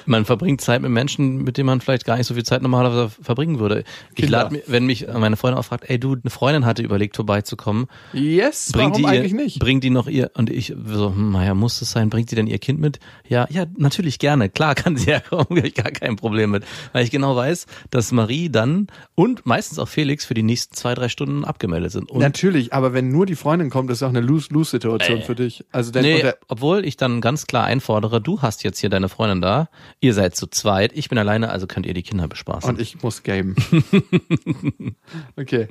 Man 0.07 0.25
verbringt 0.25 0.61
Zeit 0.61 0.81
mit 0.81 0.91
Menschen, 0.91 1.43
mit 1.43 1.57
denen 1.57 1.67
man 1.67 1.81
vielleicht 1.81 2.05
gar 2.05 2.17
nicht 2.17 2.27
so 2.27 2.33
viel 2.33 2.43
Zeit 2.43 2.61
normalerweise 2.61 3.09
verbringen 3.09 3.59
würde. 3.59 3.83
Ich 4.15 4.29
lade 4.29 4.55
mir, 4.55 4.63
wenn 4.67 4.85
mich 4.85 5.05
meine 5.13 5.37
Freundin 5.37 5.59
auch 5.59 5.65
fragt, 5.65 5.89
ey 5.89 5.99
du, 5.99 6.13
eine 6.13 6.29
Freundin 6.29 6.65
hatte 6.65 6.81
überlegt 6.81 7.15
vorbeizukommen, 7.15 7.87
Yes, 8.13 8.71
bringt 8.71 8.91
warum 8.91 9.01
die 9.01 9.05
eigentlich 9.07 9.33
ihr, 9.33 9.37
nicht? 9.37 9.59
bringt 9.59 9.83
die 9.83 9.89
noch 9.89 10.07
ihr 10.07 10.31
und 10.35 10.49
ich 10.49 10.73
so, 10.85 11.09
hm, 11.09 11.31
naja, 11.31 11.53
muss 11.53 11.81
es 11.81 11.91
sein, 11.91 12.09
bringt 12.09 12.31
die 12.31 12.35
denn 12.35 12.47
ihr 12.47 12.57
Kind 12.59 12.79
mit? 12.79 12.99
Ja, 13.27 13.47
ja, 13.49 13.65
natürlich 13.77 14.19
gerne, 14.19 14.49
klar 14.49 14.75
kann 14.75 14.95
sie 14.97 15.09
ja 15.11 15.19
kommen, 15.19 15.63
ich 15.63 15.73
gar 15.75 15.91
kein 15.91 16.15
Problem 16.15 16.51
mit, 16.51 16.63
weil 16.93 17.03
ich 17.03 17.11
genau 17.11 17.35
weiß, 17.35 17.65
dass 17.89 18.11
Marie 18.11 18.49
dann 18.49 18.87
und 19.15 19.45
meistens 19.45 19.77
auch 19.79 19.87
Felix 19.87 20.25
für 20.25 20.33
die 20.33 20.43
nächsten 20.43 20.73
zwei 20.75 20.93
drei 20.95 21.09
Stunden 21.09 21.43
abgemeldet 21.45 21.91
sind. 21.91 22.09
Und 22.09 22.19
Natürlich, 22.19 22.73
aber 22.73 22.93
wenn 22.93 23.09
nur 23.09 23.25
die 23.25 23.35
Freundin 23.35 23.69
kommt, 23.69 23.91
ist 23.91 24.03
auch 24.03 24.09
eine 24.09 24.21
Lose-Lose-Situation 24.21 25.21
für 25.21 25.35
dich. 25.35 25.65
Also 25.71 25.91
Nee, 25.99 26.31
obwohl 26.47 26.85
ich 26.85 26.97
dann 26.97 27.21
ganz 27.21 27.47
klar 27.47 27.65
einfordere, 27.65 28.21
du 28.21 28.41
hast 28.41 28.63
jetzt 28.63 28.79
hier 28.79 28.89
deine 28.89 29.09
Freundin 29.09 29.41
da, 29.41 29.69
ihr 29.99 30.13
seid 30.13 30.35
zu 30.35 30.47
zweit, 30.47 30.91
ich 30.95 31.09
bin 31.09 31.17
alleine, 31.17 31.49
also 31.49 31.67
könnt 31.67 31.85
ihr 31.85 31.93
die 31.93 32.03
Kinder 32.03 32.27
bespaßen. 32.27 32.69
und 32.69 32.79
ich 32.79 33.01
muss 33.01 33.23
gamen. 33.23 33.55
okay. 35.37 35.67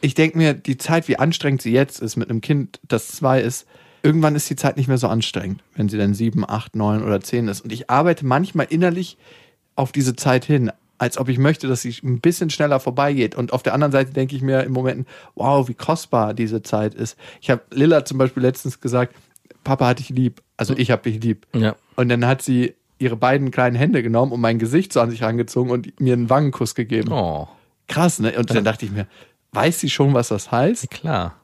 Ich 0.00 0.14
denke 0.14 0.36
mir, 0.36 0.54
die 0.54 0.76
Zeit, 0.76 1.08
wie 1.08 1.18
anstrengend 1.18 1.62
sie 1.62 1.72
jetzt 1.72 2.00
ist 2.00 2.16
mit 2.16 2.28
einem 2.28 2.40
Kind, 2.40 2.80
das 2.86 3.08
zwei 3.08 3.40
ist, 3.40 3.66
irgendwann 4.02 4.34
ist 4.34 4.50
die 4.50 4.56
Zeit 4.56 4.76
nicht 4.76 4.88
mehr 4.88 4.98
so 4.98 5.08
anstrengend, 5.08 5.62
wenn 5.74 5.88
sie 5.88 5.96
dann 5.96 6.14
sieben, 6.14 6.48
acht, 6.48 6.76
neun 6.76 7.02
oder 7.02 7.20
zehn 7.20 7.48
ist. 7.48 7.60
Und 7.60 7.72
ich 7.72 7.88
arbeite 7.88 8.26
manchmal 8.26 8.66
innerlich 8.68 9.16
auf 9.74 9.92
diese 9.92 10.16
Zeit 10.16 10.44
hin, 10.44 10.70
als 10.98 11.18
ob 11.18 11.28
ich 11.28 11.38
möchte, 11.38 11.66
dass 11.66 11.82
sie 11.82 11.94
ein 12.02 12.20
bisschen 12.20 12.50
schneller 12.50 12.78
vorbeigeht. 12.78 13.34
Und 13.34 13.52
auf 13.52 13.62
der 13.62 13.74
anderen 13.74 13.92
Seite 13.92 14.12
denke 14.12 14.36
ich 14.36 14.42
mir 14.42 14.64
im 14.64 14.72
Moment, 14.72 15.08
wow, 15.34 15.66
wie 15.68 15.74
kostbar 15.74 16.34
diese 16.34 16.62
Zeit 16.62 16.94
ist. 16.94 17.16
Ich 17.40 17.50
habe 17.50 17.62
Lilla 17.70 18.04
zum 18.04 18.18
Beispiel 18.18 18.42
letztens 18.42 18.80
gesagt, 18.80 19.14
Papa 19.64 19.86
hat 19.86 19.98
dich 19.98 20.10
lieb. 20.10 20.42
Also 20.56 20.76
ich 20.76 20.90
habe 20.90 21.02
dich 21.02 21.22
lieb. 21.22 21.46
Ja. 21.54 21.76
Und 21.96 22.08
dann 22.08 22.26
hat 22.26 22.42
sie 22.42 22.74
ihre 23.02 23.16
beiden 23.16 23.50
kleinen 23.50 23.76
Hände 23.76 24.02
genommen 24.02 24.32
und 24.32 24.40
mein 24.40 24.58
Gesicht 24.58 24.92
so 24.92 25.00
an 25.00 25.10
sich 25.10 25.22
rangezogen 25.22 25.70
und 25.70 26.00
mir 26.00 26.14
einen 26.14 26.30
Wangenkuss 26.30 26.74
gegeben. 26.74 27.12
Oh, 27.12 27.48
Krass, 27.88 28.18
ne? 28.18 28.32
Und 28.38 28.50
dann 28.50 28.64
dachte 28.64 28.86
ich 28.86 28.92
mir, 28.92 29.06
weiß 29.52 29.80
sie 29.80 29.90
schon, 29.90 30.14
was 30.14 30.28
das 30.28 30.50
heißt? 30.50 30.90
klar. 30.90 31.36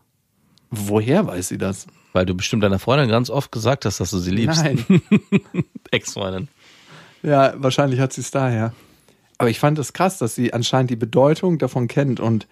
Woher 0.70 1.26
weiß 1.26 1.48
sie 1.48 1.58
das? 1.58 1.86
Weil 2.12 2.26
du 2.26 2.34
bestimmt 2.34 2.62
deiner 2.62 2.78
Freundin 2.78 3.08
ganz 3.08 3.30
oft 3.30 3.52
gesagt 3.52 3.84
hast, 3.84 4.00
dass 4.00 4.10
du 4.10 4.18
sie 4.18 4.30
liebst. 4.30 4.62
Nein. 4.62 4.84
Ex-Freundin. 5.90 6.48
Ja, 7.22 7.54
wahrscheinlich 7.56 8.00
hat 8.00 8.12
sie 8.12 8.20
es 8.20 8.30
daher. 8.30 8.72
Aber 9.38 9.50
ich 9.50 9.60
fand 9.60 9.78
es 9.78 9.92
krass, 9.92 10.18
dass 10.18 10.34
sie 10.34 10.52
anscheinend 10.52 10.90
die 10.90 10.96
Bedeutung 10.96 11.58
davon 11.58 11.86
kennt 11.86 12.20
und 12.20 12.46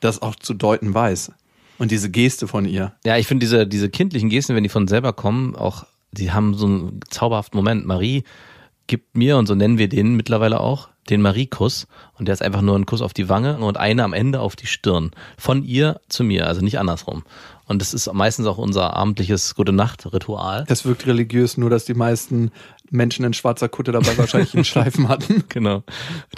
das 0.00 0.22
auch 0.22 0.34
zu 0.34 0.54
deuten 0.54 0.92
weiß. 0.92 1.32
Und 1.78 1.90
diese 1.90 2.10
Geste 2.10 2.48
von 2.48 2.64
ihr. 2.64 2.92
Ja, 3.04 3.16
ich 3.16 3.26
finde 3.26 3.44
diese, 3.44 3.66
diese 3.66 3.90
kindlichen 3.90 4.28
Gesten, 4.28 4.54
wenn 4.54 4.62
die 4.62 4.68
von 4.68 4.88
selber 4.88 5.12
kommen, 5.12 5.56
auch, 5.56 5.86
die 6.10 6.32
haben 6.32 6.54
so 6.54 6.66
einen 6.66 7.00
zauberhaften 7.10 7.56
Moment. 7.56 7.86
Marie 7.86 8.24
gibt 8.86 9.16
mir, 9.16 9.36
und 9.36 9.46
so 9.46 9.54
nennen 9.54 9.78
wir 9.78 9.88
den 9.88 10.14
mittlerweile 10.14 10.60
auch, 10.60 10.88
den 11.10 11.22
Marie-Kuss. 11.22 11.86
Und 12.18 12.26
der 12.26 12.34
ist 12.34 12.42
einfach 12.42 12.62
nur 12.62 12.76
ein 12.76 12.86
Kuss 12.86 13.02
auf 13.02 13.12
die 13.12 13.28
Wange 13.28 13.58
und 13.58 13.76
eine 13.76 14.04
am 14.04 14.12
Ende 14.12 14.40
auf 14.40 14.56
die 14.56 14.66
Stirn. 14.66 15.10
Von 15.36 15.64
ihr 15.64 16.00
zu 16.08 16.24
mir, 16.24 16.46
also 16.46 16.60
nicht 16.60 16.78
andersrum. 16.78 17.24
Und 17.66 17.80
das 17.80 17.94
ist 17.94 18.12
meistens 18.12 18.46
auch 18.46 18.58
unser 18.58 18.94
abendliches 18.96 19.54
Gute-Nacht-Ritual. 19.54 20.64
Das 20.68 20.84
wirkt 20.84 21.06
religiös, 21.06 21.56
nur 21.56 21.70
dass 21.70 21.84
die 21.84 21.94
meisten 21.94 22.50
Menschen 22.90 23.24
in 23.24 23.32
schwarzer 23.32 23.68
Kutte 23.68 23.92
dabei 23.92 24.16
wahrscheinlich 24.18 24.54
einen 24.54 24.64
Schleifen 24.66 25.08
hatten. 25.08 25.44
Genau. 25.48 25.82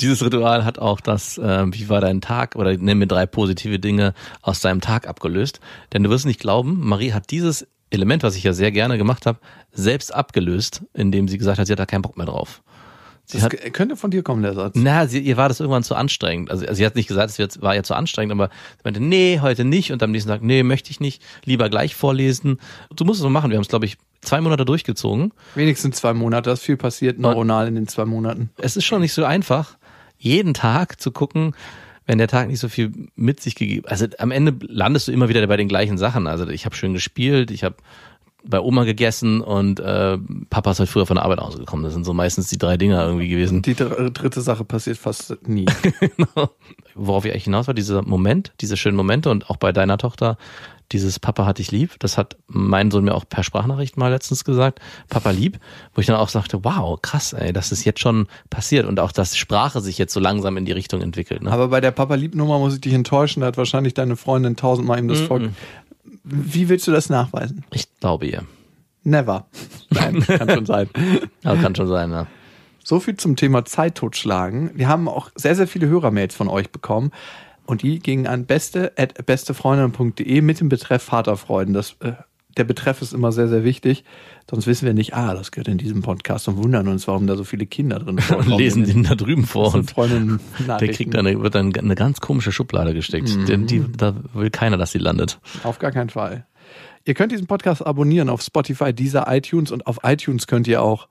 Dieses 0.01 0.25
Ritual 0.25 0.65
hat 0.65 0.79
auch 0.79 1.01
das, 1.01 1.37
äh, 1.39 1.67
wie 1.73 1.89
war 1.89 2.01
dein 2.01 2.21
Tag, 2.21 2.55
oder 2.57 2.77
nenn 2.77 2.99
mir 2.99 3.09
drei 3.09 3.27
positive 3.27 3.79
Dinge 3.79 4.15
aus 4.41 4.61
deinem 4.61 4.81
Tag 4.81 5.09
abgelöst. 5.09 5.61
Denn 5.93 6.05
du 6.05 6.11
wirst 6.11 6.27
nicht 6.27 6.41
glauben, 6.41 6.87
Marie 6.87 7.13
hat 7.13 7.31
dieses 7.31 7.67
Element, 7.95 8.23
was 8.23 8.37
ich 8.37 8.43
ja 8.45 8.53
sehr 8.53 8.71
gerne 8.73 8.99
gemacht 8.99 9.27
habe, 9.27 9.39
selbst 9.73 10.15
abgelöst, 10.15 10.83
indem 10.95 11.29
sie 11.29 11.39
gesagt 11.39 11.59
hat, 11.59 11.67
sie 11.67 11.73
hat 11.73 11.79
da 11.79 11.87
keinen 11.87 12.03
Bock 12.03 12.17
mehr 12.17 12.27
drauf. 12.27 12.63
Sie 13.27 13.39
Das 13.39 13.45
hat, 13.45 13.73
könnte 13.73 13.97
von 13.97 14.11
dir 14.11 14.23
kommen, 14.23 14.43
der 14.43 14.53
Satz. 14.53 14.75
na, 14.77 15.07
sie, 15.07 15.19
ihr 15.21 15.39
war 15.39 15.49
das 15.49 15.59
irgendwann 15.59 15.83
zu 15.83 15.95
anstrengend. 15.95 16.51
Also, 16.51 16.67
also 16.67 16.75
sie 16.77 16.85
hat 16.85 16.95
nicht 16.95 17.07
gesagt, 17.09 17.31
es 17.31 17.39
wird- 17.39 17.63
war 17.63 17.75
ja 17.75 17.83
zu 17.83 17.95
anstrengend, 17.95 18.33
aber 18.33 18.49
sie 18.77 18.81
meinte, 18.85 19.01
nee, 19.01 19.39
heute 19.41 19.65
nicht. 19.65 19.93
Und 19.93 20.03
am 20.03 20.11
nächsten 20.11 20.29
Tag, 20.29 20.43
nee, 20.43 20.63
möchte 20.63 20.91
ich 20.91 21.01
nicht. 21.01 21.23
Lieber 21.47 21.71
gleich 21.71 21.95
vorlesen. 21.95 22.59
Du 22.95 23.05
musst 23.07 23.21
es 23.21 23.23
so 23.23 23.31
machen. 23.31 23.51
Wir 23.51 23.57
haben 23.57 23.63
es, 23.63 23.69
glaube 23.69 23.87
ich, 23.87 23.97
zwei 24.21 24.43
Monate 24.43 24.67
durchgezogen. 24.67 25.33
Wenigstens 25.55 25.97
zwei 25.97 26.13
Monate, 26.13 26.51
da 26.51 26.53
ist 26.53 26.63
viel 26.63 26.77
passiert 26.77 27.19
neuronal 27.19 27.67
in 27.67 27.77
den 27.77 27.89
zwei 27.89 28.05
Monaten. 28.05 28.51
es 28.59 28.77
ist 28.77 28.85
schon 28.85 29.01
nicht 29.01 29.15
so 29.15 29.25
einfach, 29.25 29.79
jeden 30.19 30.53
Tag 30.53 31.01
zu 31.01 31.11
gucken, 31.11 31.55
wenn 32.07 32.19
der 32.19 32.29
Tag 32.29 32.49
nicht 32.49 32.61
so 32.61 32.69
viel 32.69 32.93
mit 33.17 33.41
sich 33.41 33.55
gegeben. 33.55 33.87
Also 33.89 34.07
am 34.19 34.31
Ende 34.31 34.55
landest 34.67 35.09
du 35.09 35.13
immer 35.13 35.29
wieder 35.29 35.47
bei 35.47 35.57
den 35.57 35.69
gleichen 35.69 35.99
Sachen. 35.99 36.27
Also 36.27 36.47
ich 36.49 36.65
habe 36.67 36.77
schön 36.77 36.93
gespielt, 36.93 37.51
ich 37.51 37.65
habe 37.65 37.77
bei 38.47 38.61
Oma 38.61 38.85
gegessen 38.85 39.41
und 39.41 39.81
äh, 39.81 40.19
Papa 40.51 40.73
ist 40.73 40.79
halt 40.79 40.91
früher 40.91 41.07
von 41.07 41.15
der 41.17 41.25
Arbeit 41.25 41.39
ausgekommen. 41.39 41.83
Das 41.83 41.95
sind 41.95 42.05
so 42.05 42.13
meistens 42.13 42.49
die 42.49 42.59
drei 42.59 42.77
Dinger 42.77 43.03
irgendwie 43.07 43.29
gewesen. 43.29 43.63
Die 43.63 43.73
dr- 43.75 44.11
dritte 44.11 44.43
Sache 44.43 44.65
passiert 44.65 44.99
fast 44.99 45.39
nie. 45.49 45.65
Worauf 46.95 47.25
ich 47.25 47.33
eigentlich 47.33 47.45
hinaus 47.45 47.67
war, 47.69 47.75
dieser 47.75 48.03
Moment, 48.03 48.53
diese 48.61 48.77
schönen 48.77 48.99
Momente 48.99 49.31
und 49.31 49.49
auch 49.49 49.57
bei 49.57 49.73
deiner 49.73 49.97
Tochter, 49.97 50.37
dieses 50.93 51.19
Papa 51.19 51.47
hat 51.47 51.59
dich 51.59 51.71
lieb, 51.71 51.97
das 51.99 52.19
hat 52.19 52.37
mein 52.47 52.91
Sohn 52.91 53.05
mir 53.05 53.15
auch 53.15 53.25
per 53.29 53.43
Sprachnachricht 53.43 53.97
mal 53.97 54.09
letztens 54.09 54.45
gesagt, 54.45 54.81
Papa 55.09 55.31
lieb, 55.31 55.59
wo 55.95 56.01
ich 56.01 56.07
dann 56.07 56.17
auch 56.17 56.29
sagte, 56.29 56.65
wow, 56.65 57.01
krass, 57.01 57.33
ey, 57.33 57.53
das 57.53 57.73
jetzt 57.85 58.01
schon 58.01 58.27
passiert 58.51 58.87
und 58.87 59.01
auch, 59.01 59.13
dass 59.13 59.37
Sprache 59.37 59.81
sich 59.81 59.99
jetzt 59.99 60.13
so 60.13 60.21
langsam 60.21 60.57
in 60.57 60.65
die 60.65 60.73
Richtung 60.73 61.01
entwickelt. 61.01 61.43
Ne? 61.43 61.51
Aber 61.51 61.69
bei 61.69 61.81
der 61.81 61.91
Papa-Lieb-Nummer 61.91 62.59
muss 62.59 62.75
ich 62.75 62.81
dich 62.81 62.93
enttäuschen, 62.93 63.41
da 63.41 63.47
hat 63.47 63.57
wahrscheinlich 63.57 63.95
deine 63.95 64.17
Freundin 64.17 64.57
tausendmal 64.57 64.99
ihm 64.99 65.09
das 65.09 65.21
vor. 65.21 65.41
Wie 66.23 66.69
willst 66.69 66.87
du 66.87 66.93
das 66.93 67.11
nachweisen? 67.11 67.65
Ich 67.73 67.87
glaube 68.01 68.27
ihr. 68.27 68.45
Never. 69.03 69.47
Nein, 69.91 70.21
kann 70.27 70.49
schon 70.49 70.67
sein. 70.67 70.89
Aber 71.45 71.61
kann 71.61 71.75
schon 71.75 71.89
sein, 71.89 72.11
ne? 72.11 72.27
So 72.83 73.01
viel 73.01 73.17
zum 73.17 73.37
Thema 73.37 73.65
Zeit 73.65 73.95
totschlagen. 73.95 74.71
Wir 74.75 74.89
haben 74.89 75.09
auch 75.09 75.31
sehr, 75.35 75.55
sehr 75.55 75.67
viele 75.67 75.87
Hörermails 75.87 76.35
von 76.35 76.49
euch 76.49 76.71
bekommen. 76.71 77.13
Und 77.67 77.83
die 77.83 77.99
gingen 77.99 78.27
an 78.27 78.47
beste 78.47 78.93
at 78.97 79.25
bestefreundin.de 79.27 80.41
mit 80.41 80.61
dem 80.61 80.69
Betreff 80.69 81.03
Vaterfreuden. 81.03 81.73
Das, 81.73 81.97
äh, 82.01 82.13
der 82.57 82.65
Betreff 82.65 83.03
ist 83.03 83.13
immer 83.13 83.33
sehr, 83.33 83.49
sehr 83.49 83.65
wichtig. 83.65 84.05
Sonst 84.49 84.67
wissen 84.67 84.87
wir 84.87 84.95
nicht, 84.95 85.15
ah, 85.15 85.35
das 85.35 85.51
gehört 85.51 85.69
in 85.69 85.79
diesem 85.79 86.03
Podcast 86.03 86.47
und 86.47 86.57
wundern 86.63 86.87
uns, 86.89 87.09
warum 87.09 87.27
da 87.27 87.37
so 87.37 87.45
viele 87.45 87.67
Kinder 87.67 87.99
drin 87.99 88.17
Und 88.17 88.21
vorkommen. 88.23 88.59
lesen 88.59 88.85
den 88.85 89.03
da 89.05 89.15
drüben 89.15 89.45
vor 89.45 89.69
und 89.69 89.81
und 89.81 89.91
Freundinnen 89.91 90.41
der 90.69 90.89
kriegt 90.89 91.15
dann, 91.15 91.25
wird 91.43 91.55
dann 91.55 91.75
eine 91.75 91.95
ganz 91.95 92.21
komische 92.21 92.53
Schublade 92.53 92.95
gesteckt. 92.95 93.49
Denn 93.49 93.67
die, 93.67 93.85
da 93.97 94.15
will 94.35 94.51
keiner, 94.51 94.77
dass 94.77 94.93
sie 94.93 94.99
landet. 94.99 95.41
Auf 95.63 95.79
gar 95.79 95.91
keinen 95.91 96.11
Fall. 96.11 96.47
Ihr 97.07 97.15
könnt 97.15 97.33
diesen 97.33 97.47
Podcast 97.47 97.85
abonnieren 97.85 98.29
auf 98.29 98.41
Spotify, 98.41 98.93
dieser 98.95 99.27
iTunes 99.35 99.71
und 99.71 99.87
auf 99.87 99.99
iTunes 100.05 100.47
könnt 100.47 100.67
ihr 100.69 100.83
auch 100.83 101.09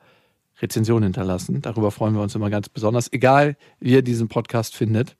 Rezensionen 0.62 1.04
hinterlassen. 1.04 1.62
Darüber 1.62 1.92
freuen 1.92 2.16
wir 2.16 2.22
uns 2.22 2.36
immer 2.36 2.50
ganz 2.50 2.70
besonders. 2.70 3.12
Egal, 3.12 3.58
wie 3.80 3.92
ihr 3.92 4.02
diesen 4.02 4.28
Podcast 4.28 4.76
findet, 4.76 5.18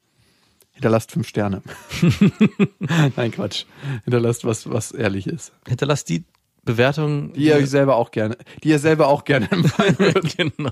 hinterlasst 0.74 1.12
fünf 1.12 1.28
Sterne. 1.28 1.62
Nein, 3.16 3.32
Quatsch. 3.32 3.66
Hinterlasst 4.04 4.46
was, 4.46 4.70
was 4.70 4.92
ehrlich 4.92 5.28
ist. 5.28 5.54
Hinterlasst 5.68 6.10
die 6.10 6.26
Bewertung. 6.66 7.34
Die 7.34 7.46
ihr 7.46 7.56
euch 7.56 7.70
selber 7.70 7.96
auch 7.96 8.12
gerne, 8.12 8.38
die 8.64 8.70
ihr 8.70 8.80
selber 8.80 9.08
auch 9.08 9.26
gerne 9.26 9.52
empfehlen 9.52 9.96
würdet. 10.00 10.38
genau. 10.38 10.72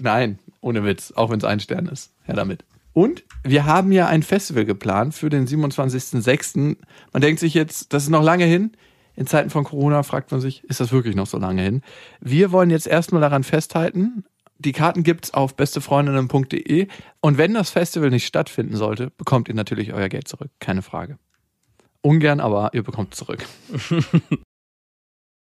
Nein, 0.00 0.38
ohne 0.60 0.84
Witz, 0.84 1.12
auch 1.12 1.30
wenn 1.30 1.38
es 1.38 1.44
ein 1.44 1.60
Stern 1.60 1.86
ist. 1.86 2.12
Her 2.24 2.34
damit. 2.36 2.64
Und 2.92 3.24
wir 3.42 3.64
haben 3.64 3.90
ja 3.90 4.06
ein 4.06 4.22
Festival 4.22 4.64
geplant 4.64 5.14
für 5.14 5.28
den 5.28 5.46
27.06. 5.48 6.76
Man 7.12 7.22
denkt 7.22 7.40
sich 7.40 7.54
jetzt, 7.54 7.92
das 7.92 8.04
ist 8.04 8.10
noch 8.10 8.22
lange 8.22 8.44
hin. 8.44 8.72
In 9.16 9.26
Zeiten 9.26 9.50
von 9.50 9.64
Corona 9.64 10.02
fragt 10.02 10.30
man 10.32 10.40
sich, 10.40 10.64
ist 10.64 10.80
das 10.80 10.92
wirklich 10.92 11.14
noch 11.14 11.26
so 11.26 11.38
lange 11.38 11.62
hin? 11.62 11.82
Wir 12.20 12.52
wollen 12.52 12.70
jetzt 12.70 12.86
erstmal 12.86 13.20
daran 13.20 13.44
festhalten, 13.44 14.24
die 14.58 14.72
Karten 14.72 15.02
gibt's 15.02 15.34
auf 15.34 15.56
bestefreundinnen.de 15.56 16.88
und 17.20 17.38
wenn 17.38 17.54
das 17.54 17.70
Festival 17.70 18.10
nicht 18.10 18.26
stattfinden 18.26 18.76
sollte, 18.76 19.10
bekommt 19.16 19.48
ihr 19.48 19.54
natürlich 19.54 19.92
euer 19.92 20.08
Geld 20.08 20.28
zurück, 20.28 20.50
keine 20.60 20.82
Frage. 20.82 21.18
Ungern, 22.02 22.40
aber 22.40 22.70
ihr 22.74 22.82
bekommt 22.82 23.14
zurück. 23.14 23.44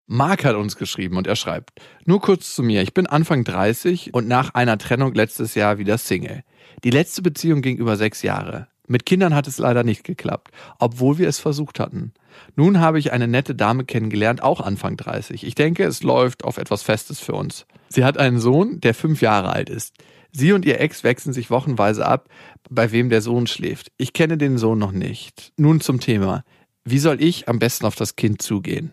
Marc 0.07 0.45
hat 0.45 0.55
uns 0.57 0.77
geschrieben 0.77 1.17
und 1.17 1.27
er 1.27 1.37
schreibt, 1.37 1.71
nur 2.05 2.21
kurz 2.21 2.55
zu 2.55 2.63
mir, 2.63 2.83
ich 2.83 2.93
bin 2.93 3.07
Anfang 3.07 3.43
30 3.43 4.13
und 4.13 4.29
nach 4.29 4.55
einer 4.55 4.77
Trennung 4.79 5.15
letztes 5.15 5.55
Jahr 5.55 5.79
wieder 5.79 5.97
Single. 5.97 6.43
Die 6.85 6.91
letzte 6.91 7.23
Beziehung 7.23 7.63
ging 7.63 7.79
über 7.79 7.97
sechs 7.97 8.23
Jahre. 8.23 8.69
Mit 8.87 9.07
Kindern 9.07 9.35
hat 9.35 9.49
es 9.49 9.57
leider 9.57 9.83
nicht 9.83 10.05
geklappt, 10.05 10.51
obwohl 10.79 11.17
wir 11.17 11.27
es 11.27 11.39
versucht 11.39 11.81
hatten. 11.81 12.13
Nun 12.55 12.81
habe 12.81 12.99
ich 12.99 13.13
eine 13.13 13.29
nette 13.29 13.55
Dame 13.55 13.85
kennengelernt, 13.85 14.43
auch 14.43 14.61
Anfang 14.61 14.99
30. 14.99 15.45
Ich 15.45 15.55
denke, 15.55 15.85
es 15.85 16.03
läuft 16.03 16.45
auf 16.45 16.59
etwas 16.59 16.83
Festes 16.83 17.19
für 17.19 17.33
uns. 17.33 17.67
Sie 17.95 18.05
hat 18.05 18.19
einen 18.19 18.41
Sohn, 18.41 18.81
der 18.81 18.93
fünf 18.93 19.23
Jahre 19.23 19.51
alt 19.53 19.71
ist. 19.71 19.95
Sie 20.33 20.53
und 20.53 20.65
ihr 20.65 20.81
Ex 20.81 21.05
wechseln 21.05 21.33
sich 21.33 21.49
wochenweise 21.49 22.05
ab, 22.05 22.29
bei 22.69 22.91
wem 22.91 23.09
der 23.09 23.21
Sohn 23.21 23.47
schläft. 23.47 23.93
Ich 23.97 24.13
kenne 24.13 24.37
den 24.37 24.59
Sohn 24.59 24.81
noch 24.81 24.91
nicht. 24.91 25.53
Nun 25.57 25.81
zum 25.81 26.01
Thema. 26.01 26.43
Wie 26.85 26.99
soll 26.99 27.23
ich 27.23 27.49
am 27.49 27.61
besten 27.61 27.87
auf 27.87 27.95
das 27.95 28.17
Kind 28.17 28.43
zugehen? 28.43 28.91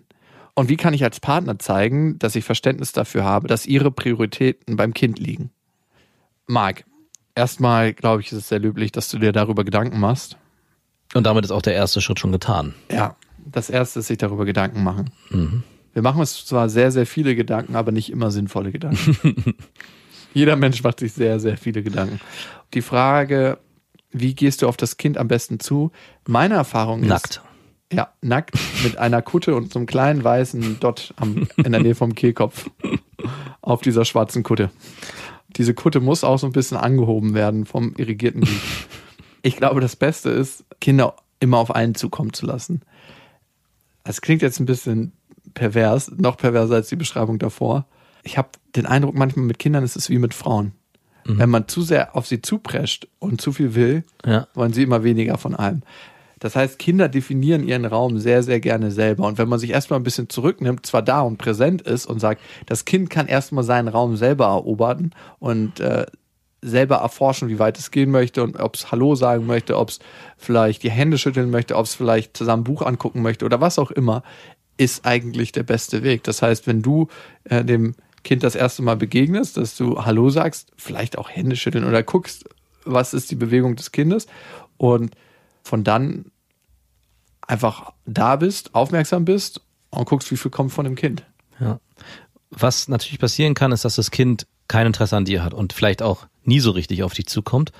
Und 0.53 0.69
wie 0.69 0.77
kann 0.77 0.93
ich 0.93 1.03
als 1.03 1.19
Partner 1.19 1.57
zeigen, 1.57 2.19
dass 2.19 2.35
ich 2.35 2.45
Verständnis 2.45 2.91
dafür 2.91 3.23
habe, 3.23 3.47
dass 3.47 3.65
ihre 3.65 3.89
Prioritäten 3.89 4.75
beim 4.75 4.93
Kind 4.93 5.17
liegen? 5.17 5.49
Marc, 6.45 6.83
erstmal 7.33 7.93
glaube 7.93 8.21
ich, 8.21 8.27
ist 8.27 8.37
es 8.37 8.49
sehr 8.49 8.59
löblich, 8.59 8.91
dass 8.91 9.09
du 9.09 9.17
dir 9.17 9.31
darüber 9.31 9.63
Gedanken 9.63 9.99
machst. 9.99 10.37
Und 11.15 11.25
damit 11.25 11.43
ist 11.43 11.51
auch 11.51 11.63
der 11.63 11.73
erste 11.73 12.01
Schritt 12.01 12.19
schon 12.19 12.31
getan. 12.31 12.75
Ja, 12.91 13.15
das 13.51 13.71
erste 13.71 14.01
ist 14.01 14.07
sich 14.07 14.19
darüber 14.19 14.45
Gedanken 14.45 14.83
machen. 14.83 15.09
Wir 15.93 16.01
machen 16.01 16.19
uns 16.19 16.45
zwar 16.45 16.69
sehr, 16.69 16.91
sehr 16.91 17.05
viele 17.05 17.35
Gedanken, 17.35 17.75
aber 17.75 17.91
nicht 17.91 18.11
immer 18.11 18.31
sinnvolle 18.31 18.71
Gedanken. 18.71 19.55
Jeder 20.33 20.55
Mensch 20.55 20.83
macht 20.83 20.99
sich 20.99 21.13
sehr, 21.13 21.39
sehr 21.39 21.57
viele 21.57 21.83
Gedanken. 21.83 22.21
Die 22.73 22.81
Frage, 22.81 23.57
wie 24.11 24.33
gehst 24.33 24.61
du 24.61 24.67
auf 24.67 24.77
das 24.77 24.97
Kind 24.97 25.17
am 25.17 25.27
besten 25.27 25.59
zu? 25.59 25.91
Meine 26.27 26.55
Erfahrung 26.55 27.03
ist. 27.03 27.09
Nackt. 27.09 27.41
Ja, 27.91 28.13
nackt 28.21 28.57
mit 28.83 28.97
einer 28.97 29.21
Kutte 29.21 29.53
und 29.53 29.73
so 29.73 29.79
einem 29.79 29.85
kleinen 29.85 30.23
weißen 30.23 30.79
Dot 30.79 31.13
am, 31.17 31.47
in 31.57 31.73
der 31.73 31.81
Nähe 31.81 31.95
vom 31.95 32.15
Kehlkopf 32.15 32.69
auf 33.61 33.81
dieser 33.81 34.05
schwarzen 34.05 34.43
Kutte. 34.43 34.71
Diese 35.57 35.73
Kutte 35.73 35.99
muss 35.99 36.23
auch 36.23 36.39
so 36.39 36.47
ein 36.47 36.53
bisschen 36.53 36.77
angehoben 36.77 37.33
werden 37.33 37.65
vom 37.65 37.93
irrigierten 37.97 38.41
Glied. 38.41 38.61
Ich 39.41 39.57
glaube, 39.57 39.81
das 39.81 39.97
Beste 39.97 40.29
ist, 40.29 40.63
Kinder 40.79 41.15
immer 41.41 41.57
auf 41.57 41.75
einen 41.75 41.95
zukommen 41.95 42.31
zu 42.31 42.45
lassen. 42.45 42.81
Das 44.05 44.21
klingt 44.21 44.41
jetzt 44.41 44.59
ein 44.59 44.65
bisschen 44.65 45.11
pervers, 45.53 46.11
noch 46.17 46.37
perverser 46.37 46.75
als 46.75 46.89
die 46.89 46.95
Beschreibung 46.95 47.39
davor. 47.39 47.85
Ich 48.23 48.37
habe 48.37 48.49
den 48.75 48.85
Eindruck, 48.85 49.15
manchmal 49.15 49.45
mit 49.45 49.59
Kindern 49.59 49.83
ist 49.83 49.95
es 49.95 50.09
wie 50.09 50.19
mit 50.19 50.33
Frauen. 50.33 50.73
Wenn 51.23 51.51
man 51.51 51.67
zu 51.67 51.83
sehr 51.83 52.15
auf 52.15 52.25
sie 52.25 52.41
zuprescht 52.41 53.07
und 53.19 53.41
zu 53.41 53.51
viel 53.51 53.75
will, 53.75 54.03
Ja. 54.25 54.47
wollen 54.55 54.73
sie 54.73 54.81
immer 54.81 55.03
weniger 55.03 55.37
von 55.37 55.55
allem. 55.55 55.83
Das 56.39 56.55
heißt, 56.55 56.79
Kinder 56.79 57.07
definieren 57.09 57.63
ihren 57.63 57.85
Raum 57.85 58.17
sehr, 58.17 58.41
sehr 58.41 58.59
gerne 58.59 58.89
selber. 58.89 59.27
Und 59.27 59.37
wenn 59.37 59.47
man 59.47 59.59
sich 59.59 59.69
erstmal 59.69 59.99
ein 59.99 60.03
bisschen 60.03 60.29
zurücknimmt, 60.29 60.83
zwar 60.87 61.03
da 61.03 61.21
und 61.21 61.37
präsent 61.37 61.83
ist 61.83 62.07
und 62.07 62.19
sagt, 62.19 62.41
das 62.65 62.85
Kind 62.85 63.11
kann 63.11 63.27
erstmal 63.27 63.63
seinen 63.63 63.87
Raum 63.87 64.15
selber 64.17 64.45
erobern 64.47 65.11
und 65.37 65.79
äh, 65.79 66.07
selber 66.63 66.95
erforschen, 66.97 67.49
wie 67.49 67.59
weit 67.59 67.77
es 67.77 67.91
gehen 67.91 68.09
möchte 68.09 68.41
und 68.41 68.59
ob 68.59 68.75
es 68.75 68.91
Hallo 68.91 69.13
sagen 69.13 69.45
möchte, 69.45 69.77
ob 69.77 69.89
es 69.89 69.99
vielleicht 70.37 70.81
die 70.81 70.89
Hände 70.91 71.19
schütteln 71.19 71.51
möchte, 71.51 71.75
ob 71.75 71.85
es 71.85 71.93
vielleicht 71.93 72.35
zusammen 72.35 72.61
ein 72.61 72.63
Buch 72.63 72.81
angucken 72.81 73.21
möchte 73.21 73.45
oder 73.45 73.61
was 73.61 73.77
auch 73.77 73.91
immer, 73.91 74.23
ist 74.81 75.05
eigentlich 75.05 75.51
der 75.51 75.61
beste 75.61 76.01
Weg. 76.01 76.23
Das 76.23 76.41
heißt, 76.41 76.65
wenn 76.65 76.81
du 76.81 77.07
äh, 77.43 77.63
dem 77.63 77.93
Kind 78.23 78.41
das 78.41 78.55
erste 78.55 78.81
Mal 78.81 78.95
begegnest, 78.95 79.57
dass 79.57 79.77
du 79.77 80.03
Hallo 80.03 80.31
sagst, 80.31 80.71
vielleicht 80.75 81.19
auch 81.19 81.29
Hände 81.29 81.55
schütteln 81.55 81.85
oder 81.85 82.01
guckst, 82.01 82.49
was 82.83 83.13
ist 83.13 83.29
die 83.29 83.35
Bewegung 83.35 83.75
des 83.75 83.91
Kindes 83.91 84.25
und 84.77 85.15
von 85.61 85.83
dann 85.83 86.31
einfach 87.45 87.93
da 88.07 88.37
bist, 88.37 88.73
aufmerksam 88.73 89.23
bist 89.23 89.61
und 89.91 90.05
guckst, 90.05 90.31
wie 90.31 90.37
viel 90.37 90.49
kommt 90.49 90.71
von 90.71 90.85
dem 90.85 90.95
Kind. 90.95 91.23
Ja. 91.59 91.79
Was 92.49 92.87
natürlich 92.87 93.19
passieren 93.19 93.53
kann, 93.53 93.71
ist, 93.71 93.85
dass 93.85 93.95
das 93.95 94.09
Kind 94.09 94.47
kein 94.67 94.87
Interesse 94.87 95.15
an 95.15 95.25
dir 95.25 95.43
hat 95.43 95.53
und 95.53 95.73
vielleicht 95.73 96.01
auch 96.01 96.25
nie 96.43 96.59
so 96.59 96.71
richtig 96.71 97.03
auf 97.03 97.13
dich 97.13 97.27
zukommt. 97.27 97.71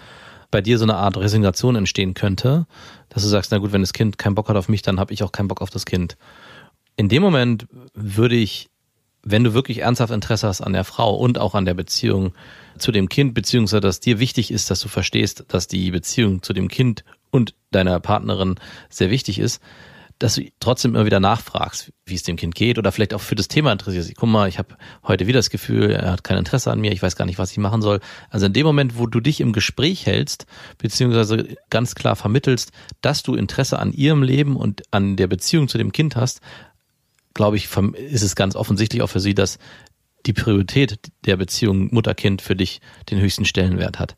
Bei 0.52 0.62
dir 0.62 0.78
so 0.78 0.84
eine 0.86 0.98
Art 0.98 1.18
Resignation 1.18 1.76
entstehen 1.76 2.14
könnte, 2.14 2.68
dass 3.10 3.24
du 3.24 3.30
sagst, 3.30 3.52
na 3.52 3.58
gut, 3.58 3.72
wenn 3.72 3.82
das 3.82 3.94
Kind 3.94 4.20
keinen 4.20 4.36
Bock 4.36 4.50
hat 4.50 4.56
auf 4.56 4.70
mich, 4.70 4.84
dann 4.84 5.00
habe 5.00 5.14
ich 5.14 5.24
auch 5.24 5.32
keinen 5.32 5.48
Bock 5.48 5.62
auf 5.62 5.72
das 5.72 5.86
Kind. 5.86 6.16
In 6.96 7.10
dem 7.10 7.22
Moment 7.22 7.68
würde 7.94 8.36
ich, 8.36 8.70
wenn 9.24 9.44
du 9.44 9.54
wirklich 9.54 9.80
ernsthaft 9.80 10.12
Interesse 10.12 10.48
hast 10.48 10.62
an 10.62 10.74
der 10.74 10.84
Frau 10.84 11.16
und 11.16 11.38
auch 11.38 11.56
an 11.56 11.66
der 11.66 11.74
Beziehung 11.74 12.34
zu 12.78 12.92
dem 12.92 13.10
Kind, 13.10 13.34
beziehungsweise 13.34 13.82
dass 13.82 14.00
dir 14.00 14.20
wichtig 14.20 14.52
ist, 14.52 14.72
dass 14.72 14.80
du 14.80 14.88
verstehst, 14.88 15.46
dass 15.50 15.68
die 15.68 15.92
Beziehung 15.92 16.42
zu 16.42 16.54
dem 16.54 16.68
Kind 16.68 17.04
und 17.30 17.56
deiner 17.72 18.00
Partnerin 18.00 18.56
sehr 18.90 19.10
wichtig 19.10 19.40
ist, 19.40 19.62
dass 20.22 20.36
du 20.36 20.44
trotzdem 20.60 20.94
immer 20.94 21.06
wieder 21.06 21.20
nachfragst, 21.20 21.92
wie 22.06 22.14
es 22.14 22.22
dem 22.22 22.36
Kind 22.36 22.54
geht 22.54 22.78
oder 22.78 22.92
vielleicht 22.92 23.16
auch 23.16 23.22
für 23.22 23.34
das 23.34 23.48
Thema 23.48 23.72
interessierst. 23.72 24.16
Guck 24.16 24.30
mal, 24.30 24.48
ich 24.48 24.60
habe 24.60 24.76
heute 25.04 25.26
wieder 25.26 25.40
das 25.40 25.50
Gefühl, 25.50 25.90
er 25.90 26.12
hat 26.12 26.24
kein 26.24 26.38
Interesse 26.38 26.72
an 26.72 26.80
mir, 26.80 26.92
ich 26.92 27.02
weiß 27.02 27.16
gar 27.16 27.26
nicht, 27.26 27.40
was 27.40 27.52
ich 27.52 27.58
machen 27.58 27.82
soll. 27.82 28.02
Also 28.30 28.46
in 28.46 28.54
dem 28.54 28.68
Moment, 28.68 29.00
wo 29.00 29.08
du 29.08 29.20
dich 29.20 29.42
im 29.42 29.52
Gespräch 29.52 30.06
hältst, 30.06 30.46
beziehungsweise 30.78 31.58
ganz 31.72 31.96
klar 31.96 32.16
vermittelst, 32.16 32.72
dass 33.02 33.24
du 33.24 33.34
Interesse 33.34 33.80
an 33.80 33.94
ihrem 33.94 34.22
Leben 34.22 34.58
und 34.58 34.84
an 34.92 35.16
der 35.16 35.26
Beziehung 35.26 35.68
zu 35.68 35.80
dem 35.80 35.92
Kind 35.92 36.16
hast, 36.16 36.40
glaube 37.34 37.58
ich, 37.58 37.70
ist 37.96 38.24
es 38.24 38.36
ganz 38.36 38.56
offensichtlich 38.56 39.02
auch 39.02 39.08
für 39.08 39.20
sie, 39.20 39.34
dass 39.34 39.58
die 40.26 40.34
Priorität 40.34 41.00
der 41.26 41.38
Beziehung 41.38 41.94
Mutter-Kind 41.94 42.42
für 42.42 42.56
dich 42.56 42.82
den 43.10 43.20
höchsten 43.20 43.46
Stellenwert 43.46 44.00
hat. 44.00 44.16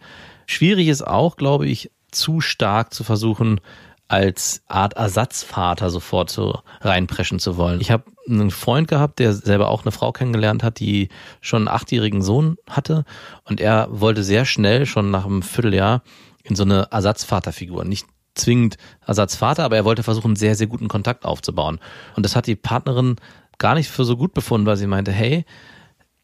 Schwierig 0.48 0.88
ist 0.88 1.06
auch, 1.06 1.38
glaube 1.38 1.68
ich, 1.68 1.92
zu 2.12 2.42
stark 2.42 2.94
zu 2.94 3.04
versuchen, 3.04 3.62
als 4.08 4.62
Art 4.68 4.94
Ersatzvater 4.94 5.90
sofort 5.90 6.30
so 6.30 6.60
reinpreschen 6.82 7.40
zu 7.40 7.58
wollen. 7.58 7.82
Ich 7.82 7.90
habe 7.90 8.04
einen 8.28 8.52
Freund 8.52 8.88
gehabt, 8.88 9.20
der 9.20 9.34
selber 9.34 9.70
auch 9.70 9.84
eine 9.84 9.92
Frau 9.92 10.12
kennengelernt 10.12 10.62
hat, 10.62 10.80
die 10.80 11.10
schon 11.42 11.68
einen 11.68 11.76
achtjährigen 11.76 12.22
Sohn 12.22 12.58
hatte 12.70 13.06
und 13.46 13.60
er 13.60 13.88
wollte 13.90 14.24
sehr 14.24 14.46
schnell, 14.46 14.86
schon 14.86 15.10
nach 15.10 15.26
einem 15.26 15.42
Vierteljahr, 15.42 16.04
in 16.44 16.56
so 16.56 16.64
eine 16.64 16.90
Ersatzvaterfigur. 16.92 17.86
Nicht 17.86 18.06
zwingend 18.36 18.78
Ersatzvater, 19.06 19.64
aber 19.64 19.76
er 19.76 19.86
wollte 19.86 20.04
versuchen, 20.04 20.36
sehr, 20.36 20.56
sehr 20.56 20.68
guten 20.68 20.88
Kontakt 20.88 21.26
aufzubauen. 21.26 21.80
Und 22.16 22.24
das 22.24 22.36
hat 22.36 22.48
die 22.48 22.56
Partnerin 22.56 23.18
gar 23.58 23.76
nicht 23.76 23.90
für 23.90 24.06
so 24.06 24.18
gut 24.18 24.34
befunden, 24.34 24.66
weil 24.68 24.78
sie 24.78 24.88
meinte, 24.88 25.12
hey, 25.12 25.46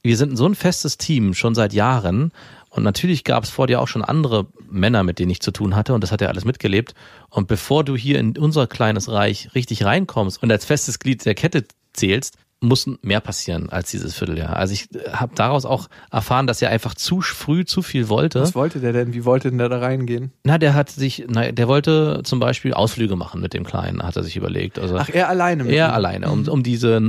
wir 0.01 0.17
sind 0.17 0.37
so 0.37 0.45
ein 0.45 0.55
festes 0.55 0.97
Team 0.97 1.33
schon 1.33 1.55
seit 1.55 1.73
Jahren 1.73 2.31
und 2.69 2.83
natürlich 2.83 3.23
gab 3.23 3.43
es 3.43 3.49
vor 3.49 3.67
dir 3.67 3.81
auch 3.81 3.87
schon 3.87 4.03
andere 4.03 4.47
Männer, 4.69 5.03
mit 5.03 5.19
denen 5.19 5.31
ich 5.31 5.41
zu 5.41 5.51
tun 5.51 5.75
hatte 5.75 5.93
und 5.93 6.01
das 6.01 6.11
hat 6.11 6.21
er 6.21 6.29
alles 6.29 6.45
mitgelebt. 6.45 6.93
Und 7.29 7.47
bevor 7.47 7.83
du 7.83 7.95
hier 7.95 8.19
in 8.19 8.37
unser 8.37 8.67
kleines 8.67 9.09
Reich 9.09 9.49
richtig 9.55 9.83
reinkommst 9.83 10.41
und 10.41 10.51
als 10.51 10.65
festes 10.65 10.99
Glied 10.99 11.25
der 11.25 11.35
Kette 11.35 11.65
zählst, 11.93 12.37
muss 12.61 12.89
mehr 13.01 13.21
passieren 13.21 13.69
als 13.69 13.91
dieses 13.91 14.15
Vierteljahr. 14.15 14.55
Also 14.55 14.73
ich 14.73 14.89
habe 15.11 15.33
daraus 15.35 15.65
auch 15.65 15.87
erfahren, 16.11 16.45
dass 16.45 16.61
er 16.61 16.69
einfach 16.69 16.93
zu 16.93 17.21
früh 17.21 17.63
zu 17.63 17.81
viel 17.81 18.09
wollte. 18.09 18.41
Was 18.41 18.55
wollte 18.55 18.79
der 18.79 18.91
denn? 18.91 19.13
Wie 19.13 19.23
wollte 19.23 19.49
denn 19.49 19.57
der 19.57 19.69
da 19.69 19.79
reingehen? 19.79 20.31
Na, 20.43 20.57
der 20.57 20.73
hat 20.73 20.89
sich, 20.89 21.25
na, 21.29 21.51
der 21.51 21.67
wollte 21.67 22.21
zum 22.23 22.39
Beispiel 22.39 22.73
Ausflüge 22.73 23.15
machen 23.15 23.39
mit 23.39 23.53
dem 23.53 23.63
Kleinen, 23.63 24.03
hat 24.03 24.17
er 24.17 24.23
sich 24.23 24.35
überlegt. 24.35 24.77
Also 24.77 24.97
Ach, 24.97 25.09
er 25.09 25.29
alleine? 25.29 25.63
Mit 25.63 25.73
er 25.73 25.87
ihm. 25.87 25.93
alleine, 25.93 26.29
um, 26.29 26.47
um 26.47 26.63
diese 26.63 27.01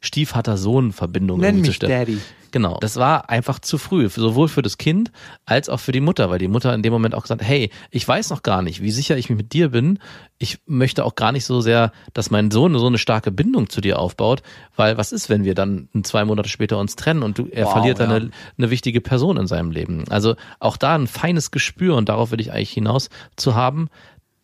Stiefvater-Sohn-Verbindung 0.00 1.40
Nenn 1.40 1.60
mich 1.60 1.78
Daddy. 1.78 2.18
Genau. 2.52 2.76
Das 2.80 2.96
war 2.96 3.30
einfach 3.30 3.58
zu 3.58 3.78
früh, 3.78 4.08
sowohl 4.08 4.46
für 4.46 4.62
das 4.62 4.76
Kind 4.76 5.10
als 5.46 5.68
auch 5.68 5.80
für 5.80 5.90
die 5.90 6.00
Mutter, 6.00 6.30
weil 6.30 6.38
die 6.38 6.48
Mutter 6.48 6.72
in 6.74 6.82
dem 6.82 6.92
Moment 6.92 7.14
auch 7.14 7.22
gesagt, 7.22 7.42
hey, 7.42 7.70
ich 7.90 8.06
weiß 8.06 8.30
noch 8.30 8.42
gar 8.42 8.60
nicht, 8.62 8.82
wie 8.82 8.90
sicher 8.90 9.16
ich 9.16 9.30
mich 9.30 9.38
mit 9.38 9.52
dir 9.54 9.70
bin. 9.70 9.98
Ich 10.38 10.58
möchte 10.66 11.04
auch 11.04 11.14
gar 11.14 11.32
nicht 11.32 11.46
so 11.46 11.62
sehr, 11.62 11.92
dass 12.12 12.30
mein 12.30 12.50
Sohn 12.50 12.78
so 12.78 12.86
eine 12.86 12.98
starke 12.98 13.32
Bindung 13.32 13.70
zu 13.70 13.80
dir 13.80 13.98
aufbaut, 13.98 14.42
weil 14.76 14.98
was 14.98 15.12
ist, 15.12 15.30
wenn 15.30 15.44
wir 15.44 15.54
dann 15.54 15.88
zwei 16.02 16.24
Monate 16.26 16.50
später 16.50 16.78
uns 16.78 16.94
trennen 16.94 17.22
und 17.22 17.38
du, 17.38 17.48
er 17.50 17.64
wow, 17.64 17.72
verliert 17.72 18.00
dann 18.00 18.10
ja. 18.10 18.16
eine, 18.16 18.30
eine 18.58 18.70
wichtige 18.70 19.00
Person 19.00 19.38
in 19.38 19.46
seinem 19.46 19.70
Leben. 19.70 20.04
Also 20.10 20.36
auch 20.60 20.76
da 20.76 20.94
ein 20.94 21.06
feines 21.06 21.50
Gespür 21.50 21.96
und 21.96 22.10
darauf 22.10 22.32
will 22.32 22.40
ich 22.40 22.52
eigentlich 22.52 22.72
hinaus 22.72 23.08
zu 23.36 23.54
haben, 23.54 23.88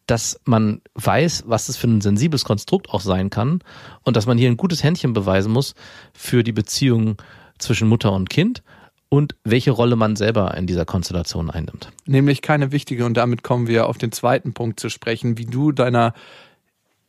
dass 0.06 0.40
man 0.46 0.80
weiß, 0.94 1.44
was 1.46 1.66
das 1.66 1.76
für 1.76 1.86
ein 1.86 2.00
sensibles 2.00 2.44
Konstrukt 2.44 2.88
auch 2.88 3.02
sein 3.02 3.28
kann 3.28 3.60
und 4.02 4.16
dass 4.16 4.24
man 4.24 4.38
hier 4.38 4.48
ein 4.48 4.56
gutes 4.56 4.82
Händchen 4.82 5.12
beweisen 5.12 5.52
muss 5.52 5.74
für 6.14 6.42
die 6.42 6.52
Beziehung 6.52 7.18
zwischen 7.58 7.88
Mutter 7.88 8.12
und 8.12 8.30
Kind 8.30 8.62
und 9.08 9.36
welche 9.44 9.70
Rolle 9.70 9.96
man 9.96 10.16
selber 10.16 10.54
in 10.56 10.66
dieser 10.66 10.84
Konstellation 10.84 11.50
einnimmt. 11.50 11.90
Nämlich 12.06 12.42
keine 12.42 12.72
wichtige 12.72 13.04
und 13.04 13.14
damit 13.14 13.42
kommen 13.42 13.66
wir 13.66 13.86
auf 13.86 13.98
den 13.98 14.12
zweiten 14.12 14.52
Punkt 14.52 14.80
zu 14.80 14.90
sprechen, 14.90 15.38
wie 15.38 15.46
du 15.46 15.72
deiner 15.72 16.14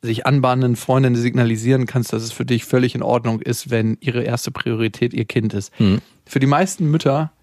sich 0.01 0.25
anbahnenden 0.25 0.77
Freundin 0.77 1.15
signalisieren 1.15 1.85
kannst, 1.85 2.13
dass 2.13 2.23
es 2.23 2.31
für 2.31 2.45
dich 2.45 2.63
völlig 2.63 2.95
in 2.95 3.03
Ordnung 3.03 3.41
ist, 3.41 3.69
wenn 3.69 3.97
ihre 3.99 4.23
erste 4.23 4.49
Priorität 4.49 5.13
ihr 5.13 5.25
Kind 5.25 5.53
ist. 5.53 5.77
Mhm. 5.79 5.99
Für 6.25 6.39
die 6.39 6.47
meisten 6.47 6.89
Mütter 6.89 7.33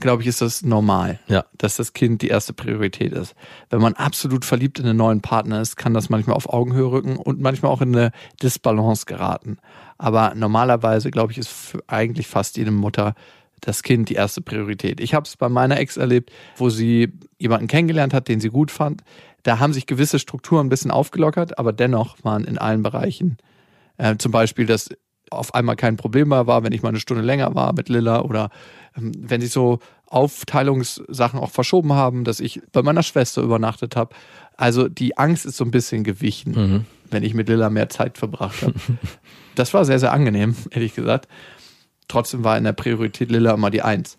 glaube 0.00 0.22
ich, 0.22 0.28
ist 0.28 0.40
das 0.40 0.62
normal, 0.62 1.18
ja. 1.26 1.44
dass 1.56 1.76
das 1.76 1.92
Kind 1.92 2.22
die 2.22 2.28
erste 2.28 2.52
Priorität 2.52 3.12
ist. 3.12 3.34
Wenn 3.70 3.80
man 3.80 3.94
absolut 3.94 4.44
verliebt 4.44 4.78
in 4.78 4.86
einen 4.86 4.98
neuen 4.98 5.20
Partner 5.20 5.60
ist, 5.60 5.76
kann 5.76 5.94
das 5.94 6.08
manchmal 6.08 6.36
auf 6.36 6.48
Augenhöhe 6.48 6.90
rücken 6.90 7.16
und 7.16 7.40
manchmal 7.40 7.72
auch 7.72 7.80
in 7.80 7.94
eine 7.94 8.12
Disbalance 8.42 9.06
geraten. 9.06 9.58
Aber 9.98 10.34
normalerweise, 10.34 11.10
glaube 11.10 11.32
ich, 11.32 11.38
ist 11.38 11.76
eigentlich 11.86 12.28
fast 12.28 12.56
jede 12.56 12.70
Mutter 12.70 13.14
das 13.60 13.82
Kind 13.82 14.08
die 14.08 14.14
erste 14.14 14.40
Priorität. 14.40 15.00
Ich 15.00 15.14
habe 15.14 15.26
es 15.26 15.36
bei 15.36 15.48
meiner 15.48 15.78
Ex 15.78 15.96
erlebt, 15.96 16.30
wo 16.56 16.70
sie 16.70 17.12
jemanden 17.38 17.66
kennengelernt 17.66 18.14
hat, 18.14 18.28
den 18.28 18.40
sie 18.40 18.50
gut 18.50 18.70
fand. 18.70 19.02
Da 19.42 19.58
haben 19.58 19.72
sich 19.72 19.86
gewisse 19.86 20.18
Strukturen 20.18 20.66
ein 20.66 20.68
bisschen 20.68 20.92
aufgelockert, 20.92 21.58
aber 21.58 21.72
dennoch 21.72 22.16
waren 22.22 22.44
in 22.44 22.58
allen 22.58 22.82
Bereichen 22.82 23.36
äh, 23.96 24.16
zum 24.16 24.32
Beispiel, 24.32 24.66
dass 24.66 24.90
auf 25.30 25.54
einmal 25.54 25.76
kein 25.76 25.96
Problem 25.96 26.28
mehr 26.28 26.46
war, 26.46 26.62
wenn 26.62 26.72
ich 26.72 26.82
mal 26.82 26.90
eine 26.90 27.00
Stunde 27.00 27.22
länger 27.22 27.54
war 27.54 27.72
mit 27.72 27.88
Lilla 27.88 28.20
oder 28.20 28.50
ähm, 28.96 29.12
wenn 29.18 29.40
sich 29.40 29.50
so 29.50 29.78
Aufteilungssachen 30.06 31.38
auch 31.38 31.50
verschoben 31.50 31.92
haben, 31.92 32.24
dass 32.24 32.40
ich 32.40 32.62
bei 32.72 32.82
meiner 32.82 33.02
Schwester 33.02 33.42
übernachtet 33.42 33.96
habe. 33.96 34.14
Also 34.56 34.88
die 34.88 35.18
Angst 35.18 35.46
ist 35.46 35.56
so 35.56 35.64
ein 35.64 35.70
bisschen 35.70 36.02
gewichen, 36.02 36.52
mhm. 36.52 36.84
wenn 37.10 37.22
ich 37.22 37.34
mit 37.34 37.48
Lilla 37.48 37.70
mehr 37.70 37.88
Zeit 37.88 38.18
verbracht 38.18 38.62
habe. 38.62 38.74
das 39.54 39.74
war 39.74 39.84
sehr, 39.84 39.98
sehr 39.98 40.12
angenehm, 40.12 40.56
ehrlich 40.70 40.94
gesagt. 40.94 41.28
Trotzdem 42.08 42.42
war 42.42 42.56
in 42.56 42.64
der 42.64 42.72
Priorität 42.72 43.30
Lilla 43.30 43.52
immer 43.52 43.70
die 43.70 43.82
Eins 43.82 44.16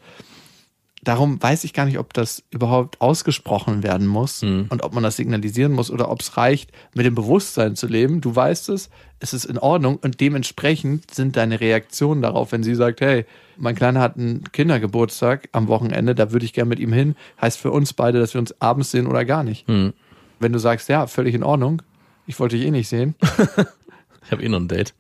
darum 1.04 1.42
weiß 1.42 1.64
ich 1.64 1.74
gar 1.74 1.86
nicht, 1.86 2.00
ob 2.00 2.14
das 2.14 2.44
überhaupt 2.52 3.02
ausgesprochen 3.02 3.84
werden 3.84 4.08
muss 4.08 4.42
mhm. 4.42 4.68
und 4.70 4.84
ob 4.84 4.94
man 4.94 5.04
das 5.04 5.16
signalisieren 5.16 5.72
muss 5.72 5.92
oder 5.92 6.12
ob 6.12 6.22
es 6.22 6.38
reicht, 6.38 6.72
mit 6.94 7.06
dem 7.06 7.16
Bewusstsein 7.16 7.76
zu 7.76 7.88
leben. 7.88 8.22
Du 8.22 8.36
weißt 8.36 8.70
es, 8.70 8.90
es 9.20 9.34
ist 9.34 9.46
in 9.46 9.58
Ordnung 9.58 9.98
und 9.98 10.20
dementsprechend 10.20 11.14
sind 11.14 11.36
deine 11.36 11.60
Reaktionen 11.60 12.22
darauf, 12.22 12.52
wenn 12.52 12.64
sie 12.64 12.76
sagt, 12.76 13.02
hey, 13.02 13.26
mein 13.58 13.76
Kleiner 13.76 14.00
hat 14.00 14.18
einen 14.18 14.44
Kindergeburtstag 14.52 15.50
am 15.52 15.68
Wochenende, 15.68 16.16
da 16.16 16.32
würde 16.32 16.46
ich 16.46 16.54
gerne 16.54 16.70
mit 16.70 16.80
ihm 16.80 16.94
hin, 16.94 17.16
heißt 17.42 17.60
für 17.60 17.72
uns 17.72 17.94
beide, 17.94 18.20
dass 18.20 18.34
wir 18.34 18.40
uns 18.40 18.60
abends 18.62 18.92
sehen 18.92 19.08
oder 19.08 19.26
gar 19.26 19.44
nicht. 19.44 19.68
Mhm. 19.68 19.94
Wenn 20.40 20.54
du 20.54 20.60
sagst, 20.60 20.88
ja, 20.90 21.08
völlig 21.08 21.36
in 21.36 21.44
Ordnung, 21.44 21.82
ich 22.26 22.40
wollte 22.40 22.56
dich 22.56 22.66
eh 22.66 22.72
nicht 22.72 22.88
sehen. 22.88 23.16
ich 24.26 24.32
habe 24.32 24.44
eh 24.44 24.50
noch 24.50 24.60
ein 24.60 24.68
Date. 24.68 24.94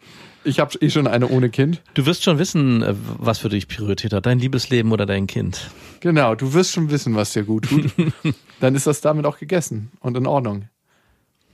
Ich 0.43 0.59
habe 0.59 0.77
eh 0.79 0.89
schon 0.89 1.07
eine 1.07 1.27
ohne 1.27 1.49
Kind. 1.49 1.81
Du 1.93 2.05
wirst 2.05 2.23
schon 2.23 2.39
wissen, 2.39 2.81
äh, 2.81 2.93
was 3.17 3.39
für 3.39 3.49
dich 3.49 3.67
Priorität 3.67 4.13
hat, 4.13 4.25
dein 4.25 4.39
Liebesleben 4.39 4.91
oder 4.91 5.05
dein 5.05 5.27
Kind. 5.27 5.69
Genau, 5.99 6.35
du 6.35 6.53
wirst 6.53 6.71
schon 6.71 6.89
wissen, 6.89 7.15
was 7.15 7.33
dir 7.33 7.43
gut 7.43 7.69
tut. 7.69 7.91
Dann 8.59 8.75
ist 8.75 8.87
das 8.87 9.01
damit 9.01 9.25
auch 9.25 9.37
gegessen 9.37 9.91
und 9.99 10.15
in 10.15 10.25
Ordnung. 10.25 10.69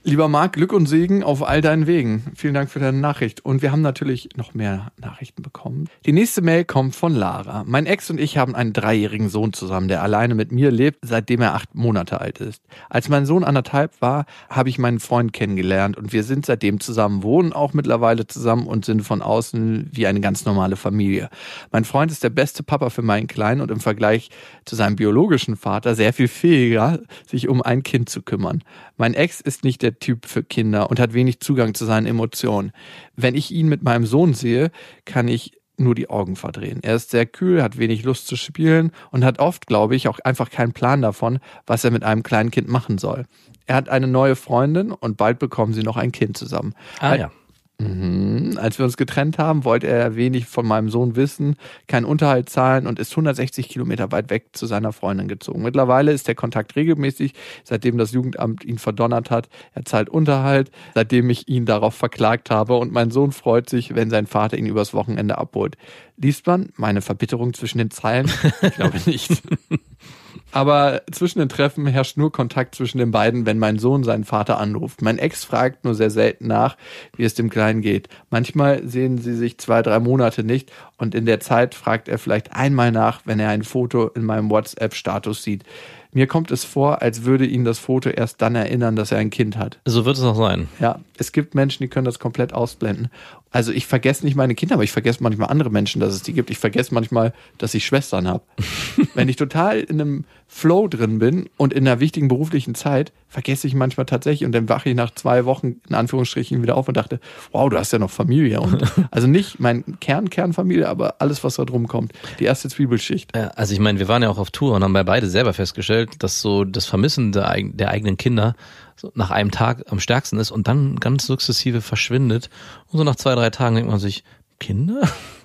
Lieber 0.08 0.28
Marc, 0.28 0.52
Glück 0.52 0.72
und 0.72 0.86
Segen 0.86 1.24
auf 1.24 1.42
all 1.42 1.60
deinen 1.60 1.88
Wegen. 1.88 2.22
Vielen 2.36 2.54
Dank 2.54 2.70
für 2.70 2.78
deine 2.78 2.96
Nachricht. 2.96 3.44
Und 3.44 3.60
wir 3.60 3.72
haben 3.72 3.82
natürlich 3.82 4.28
noch 4.36 4.54
mehr 4.54 4.92
Nachrichten 5.00 5.42
bekommen. 5.42 5.88
Die 6.04 6.12
nächste 6.12 6.42
Mail 6.42 6.64
kommt 6.64 6.94
von 6.94 7.12
Lara. 7.12 7.64
Mein 7.66 7.86
Ex 7.86 8.08
und 8.08 8.20
ich 8.20 8.38
haben 8.38 8.54
einen 8.54 8.72
dreijährigen 8.72 9.28
Sohn 9.28 9.52
zusammen, 9.52 9.88
der 9.88 10.04
alleine 10.04 10.36
mit 10.36 10.52
mir 10.52 10.70
lebt, 10.70 11.00
seitdem 11.02 11.40
er 11.40 11.54
acht 11.54 11.74
Monate 11.74 12.20
alt 12.20 12.38
ist. 12.38 12.62
Als 12.88 13.08
mein 13.08 13.26
Sohn 13.26 13.42
anderthalb 13.42 14.00
war, 14.00 14.26
habe 14.48 14.68
ich 14.68 14.78
meinen 14.78 15.00
Freund 15.00 15.32
kennengelernt 15.32 15.96
und 15.96 16.12
wir 16.12 16.22
sind 16.22 16.46
seitdem 16.46 16.78
zusammen, 16.78 17.24
wohnen 17.24 17.52
auch 17.52 17.72
mittlerweile 17.72 18.28
zusammen 18.28 18.68
und 18.68 18.84
sind 18.84 19.02
von 19.02 19.22
außen 19.22 19.90
wie 19.90 20.06
eine 20.06 20.20
ganz 20.20 20.44
normale 20.44 20.76
Familie. 20.76 21.30
Mein 21.72 21.84
Freund 21.84 22.12
ist 22.12 22.22
der 22.22 22.30
beste 22.30 22.62
Papa 22.62 22.90
für 22.90 23.02
meinen 23.02 23.26
Kleinen 23.26 23.60
und 23.60 23.72
im 23.72 23.80
Vergleich 23.80 24.30
zu 24.66 24.76
seinem 24.76 24.94
biologischen 24.94 25.56
Vater 25.56 25.96
sehr 25.96 26.12
viel 26.12 26.28
fähiger, 26.28 27.00
sich 27.26 27.48
um 27.48 27.60
ein 27.60 27.82
Kind 27.82 28.08
zu 28.08 28.22
kümmern. 28.22 28.62
Mein 28.96 29.12
Ex 29.12 29.40
ist 29.40 29.64
nicht 29.64 29.82
der 29.82 29.95
der 29.96 30.00
Typ 30.00 30.26
für 30.26 30.42
Kinder 30.42 30.90
und 30.90 31.00
hat 31.00 31.14
wenig 31.14 31.40
Zugang 31.40 31.74
zu 31.74 31.84
seinen 31.84 32.06
Emotionen. 32.06 32.72
Wenn 33.14 33.34
ich 33.34 33.50
ihn 33.50 33.68
mit 33.68 33.82
meinem 33.82 34.06
Sohn 34.06 34.34
sehe, 34.34 34.70
kann 35.04 35.28
ich 35.28 35.52
nur 35.78 35.94
die 35.94 36.08
Augen 36.08 36.36
verdrehen. 36.36 36.80
Er 36.82 36.94
ist 36.94 37.10
sehr 37.10 37.26
kühl, 37.26 37.62
hat 37.62 37.76
wenig 37.76 38.02
Lust 38.02 38.26
zu 38.26 38.36
spielen 38.36 38.92
und 39.10 39.24
hat 39.24 39.38
oft, 39.38 39.66
glaube 39.66 39.94
ich, 39.94 40.08
auch 40.08 40.18
einfach 40.20 40.50
keinen 40.50 40.72
Plan 40.72 41.02
davon, 41.02 41.38
was 41.66 41.84
er 41.84 41.90
mit 41.90 42.02
einem 42.02 42.22
kleinen 42.22 42.50
Kind 42.50 42.68
machen 42.68 42.96
soll. 42.96 43.26
Er 43.66 43.76
hat 43.76 43.88
eine 43.88 44.06
neue 44.06 44.36
Freundin 44.36 44.90
und 44.90 45.16
bald 45.16 45.38
bekommen 45.38 45.74
sie 45.74 45.82
noch 45.82 45.96
ein 45.96 46.12
Kind 46.12 46.38
zusammen. 46.38 46.74
Ah 47.00 47.14
ja. 47.14 47.30
Mhm. 47.78 48.56
Als 48.56 48.78
wir 48.78 48.86
uns 48.86 48.96
getrennt 48.96 49.36
haben, 49.38 49.64
wollte 49.64 49.86
er 49.86 50.16
wenig 50.16 50.46
von 50.46 50.66
meinem 50.66 50.88
Sohn 50.88 51.14
wissen, 51.14 51.56
keinen 51.86 52.06
Unterhalt 52.06 52.48
zahlen 52.48 52.86
und 52.86 52.98
ist 52.98 53.10
160 53.10 53.68
Kilometer 53.68 54.10
weit 54.12 54.30
weg 54.30 54.48
zu 54.52 54.64
seiner 54.66 54.92
Freundin 54.94 55.28
gezogen. 55.28 55.62
Mittlerweile 55.62 56.12
ist 56.12 56.26
der 56.26 56.34
Kontakt 56.34 56.74
regelmäßig, 56.74 57.34
seitdem 57.64 57.98
das 57.98 58.12
Jugendamt 58.12 58.64
ihn 58.64 58.78
verdonnert 58.78 59.30
hat. 59.30 59.50
Er 59.74 59.84
zahlt 59.84 60.08
Unterhalt, 60.08 60.70
seitdem 60.94 61.28
ich 61.28 61.48
ihn 61.48 61.66
darauf 61.66 61.94
verklagt 61.94 62.48
habe 62.48 62.76
und 62.76 62.92
mein 62.92 63.10
Sohn 63.10 63.32
freut 63.32 63.68
sich, 63.68 63.94
wenn 63.94 64.08
sein 64.08 64.26
Vater 64.26 64.56
ihn 64.56 64.66
übers 64.66 64.94
Wochenende 64.94 65.36
abholt. 65.36 65.76
Liest 66.16 66.46
man 66.46 66.70
meine 66.76 67.02
Verbitterung 67.02 67.52
zwischen 67.52 67.78
den 67.78 67.90
Zeilen? 67.90 68.30
Ich 68.62 68.74
glaube 68.74 68.98
nicht. 69.04 69.42
Aber 70.52 71.02
zwischen 71.10 71.38
den 71.38 71.48
Treffen 71.48 71.86
herrscht 71.86 72.16
nur 72.16 72.32
Kontakt 72.32 72.74
zwischen 72.74 72.98
den 72.98 73.10
beiden, 73.10 73.46
wenn 73.46 73.58
mein 73.58 73.78
Sohn 73.78 74.04
seinen 74.04 74.24
Vater 74.24 74.58
anruft. 74.58 75.02
Mein 75.02 75.18
Ex 75.18 75.44
fragt 75.44 75.84
nur 75.84 75.94
sehr 75.94 76.10
selten 76.10 76.46
nach, 76.46 76.76
wie 77.16 77.24
es 77.24 77.34
dem 77.34 77.50
Kleinen 77.50 77.82
geht. 77.82 78.08
Manchmal 78.30 78.86
sehen 78.86 79.18
sie 79.18 79.34
sich 79.34 79.58
zwei, 79.58 79.82
drei 79.82 79.98
Monate 79.98 80.44
nicht 80.44 80.72
und 80.96 81.14
in 81.14 81.26
der 81.26 81.40
Zeit 81.40 81.74
fragt 81.74 82.08
er 82.08 82.18
vielleicht 82.18 82.54
einmal 82.54 82.92
nach, 82.92 83.22
wenn 83.24 83.40
er 83.40 83.50
ein 83.50 83.64
Foto 83.64 84.08
in 84.08 84.24
meinem 84.24 84.50
WhatsApp-Status 84.50 85.42
sieht. 85.42 85.64
Mir 86.12 86.26
kommt 86.26 86.50
es 86.50 86.64
vor, 86.64 87.02
als 87.02 87.24
würde 87.24 87.44
ihn 87.44 87.66
das 87.66 87.78
Foto 87.78 88.08
erst 88.08 88.40
dann 88.40 88.54
erinnern, 88.54 88.96
dass 88.96 89.12
er 89.12 89.18
ein 89.18 89.28
Kind 89.28 89.58
hat. 89.58 89.80
So 89.84 90.06
wird 90.06 90.16
es 90.16 90.22
auch 90.22 90.36
sein. 90.36 90.66
Ja, 90.80 91.00
es 91.18 91.30
gibt 91.30 91.54
Menschen, 91.54 91.82
die 91.82 91.88
können 91.88 92.06
das 92.06 92.18
komplett 92.18 92.54
ausblenden. 92.54 93.10
Also 93.50 93.72
ich 93.72 93.86
vergesse 93.86 94.24
nicht 94.24 94.34
meine 94.34 94.54
Kinder, 94.54 94.74
aber 94.74 94.84
ich 94.84 94.92
vergesse 94.92 95.22
manchmal 95.22 95.48
andere 95.48 95.70
Menschen, 95.70 96.00
dass 96.00 96.14
es 96.14 96.22
die 96.22 96.32
gibt. 96.32 96.50
Ich 96.50 96.58
vergesse 96.58 96.92
manchmal, 96.92 97.32
dass 97.58 97.74
ich 97.74 97.86
Schwestern 97.86 98.28
habe. 98.28 98.42
Wenn 99.14 99.28
ich 99.28 99.36
total 99.36 99.80
in 99.80 100.00
einem 100.00 100.24
Flow 100.48 100.88
drin 100.88 101.18
bin 101.18 101.48
und 101.56 101.72
in 101.72 101.86
einer 101.86 102.00
wichtigen 102.00 102.28
beruflichen 102.28 102.74
Zeit, 102.74 103.12
vergesse 103.28 103.66
ich 103.66 103.74
manchmal 103.74 104.06
tatsächlich 104.06 104.44
und 104.44 104.52
dann 104.52 104.68
wache 104.68 104.90
ich 104.90 104.94
nach 104.94 105.10
zwei 105.14 105.44
Wochen 105.44 105.76
in 105.88 105.94
Anführungsstrichen 105.94 106.62
wieder 106.62 106.76
auf 106.76 106.88
und 106.88 106.96
dachte, 106.96 107.20
wow, 107.52 107.68
du 107.68 107.78
hast 107.78 107.92
ja 107.92 107.98
noch 107.98 108.10
Familie. 108.10 108.60
Und 108.60 108.82
also 109.10 109.26
nicht 109.26 109.58
mein 109.58 109.98
Kern, 110.00 110.30
Kernfamilie, 110.30 110.88
aber 110.88 111.16
alles, 111.20 111.42
was 111.42 111.56
da 111.56 111.64
drum 111.64 111.88
kommt. 111.88 112.12
Die 112.38 112.44
erste 112.44 112.68
Zwiebelschicht. 112.68 113.34
Ja, 113.34 113.48
also 113.48 113.72
ich 113.72 113.80
meine, 113.80 113.98
wir 113.98 114.08
waren 114.08 114.22
ja 114.22 114.28
auch 114.28 114.38
auf 114.38 114.50
Tour 114.50 114.74
und 114.74 114.84
haben 114.84 114.92
bei 114.92 115.04
beide 115.04 115.28
selber 115.28 115.52
festgestellt, 115.52 116.22
dass 116.22 116.40
so 116.40 116.64
das 116.64 116.86
Vermissen 116.86 117.32
der, 117.32 117.56
der 117.62 117.90
eigenen 117.90 118.16
Kinder 118.16 118.54
so 118.96 119.12
nach 119.14 119.30
einem 119.30 119.50
Tag 119.50 119.84
am 119.90 120.00
stärksten 120.00 120.38
ist 120.38 120.50
und 120.50 120.68
dann 120.68 120.96
ganz 120.96 121.26
sukzessive 121.26 121.80
verschwindet. 121.80 122.50
Und 122.88 122.98
so 122.98 123.04
nach 123.04 123.16
zwei, 123.16 123.34
drei 123.34 123.50
Tagen 123.50 123.76
denkt 123.76 123.90
man 123.90 124.00
sich, 124.00 124.24
Kinder? 124.58 125.02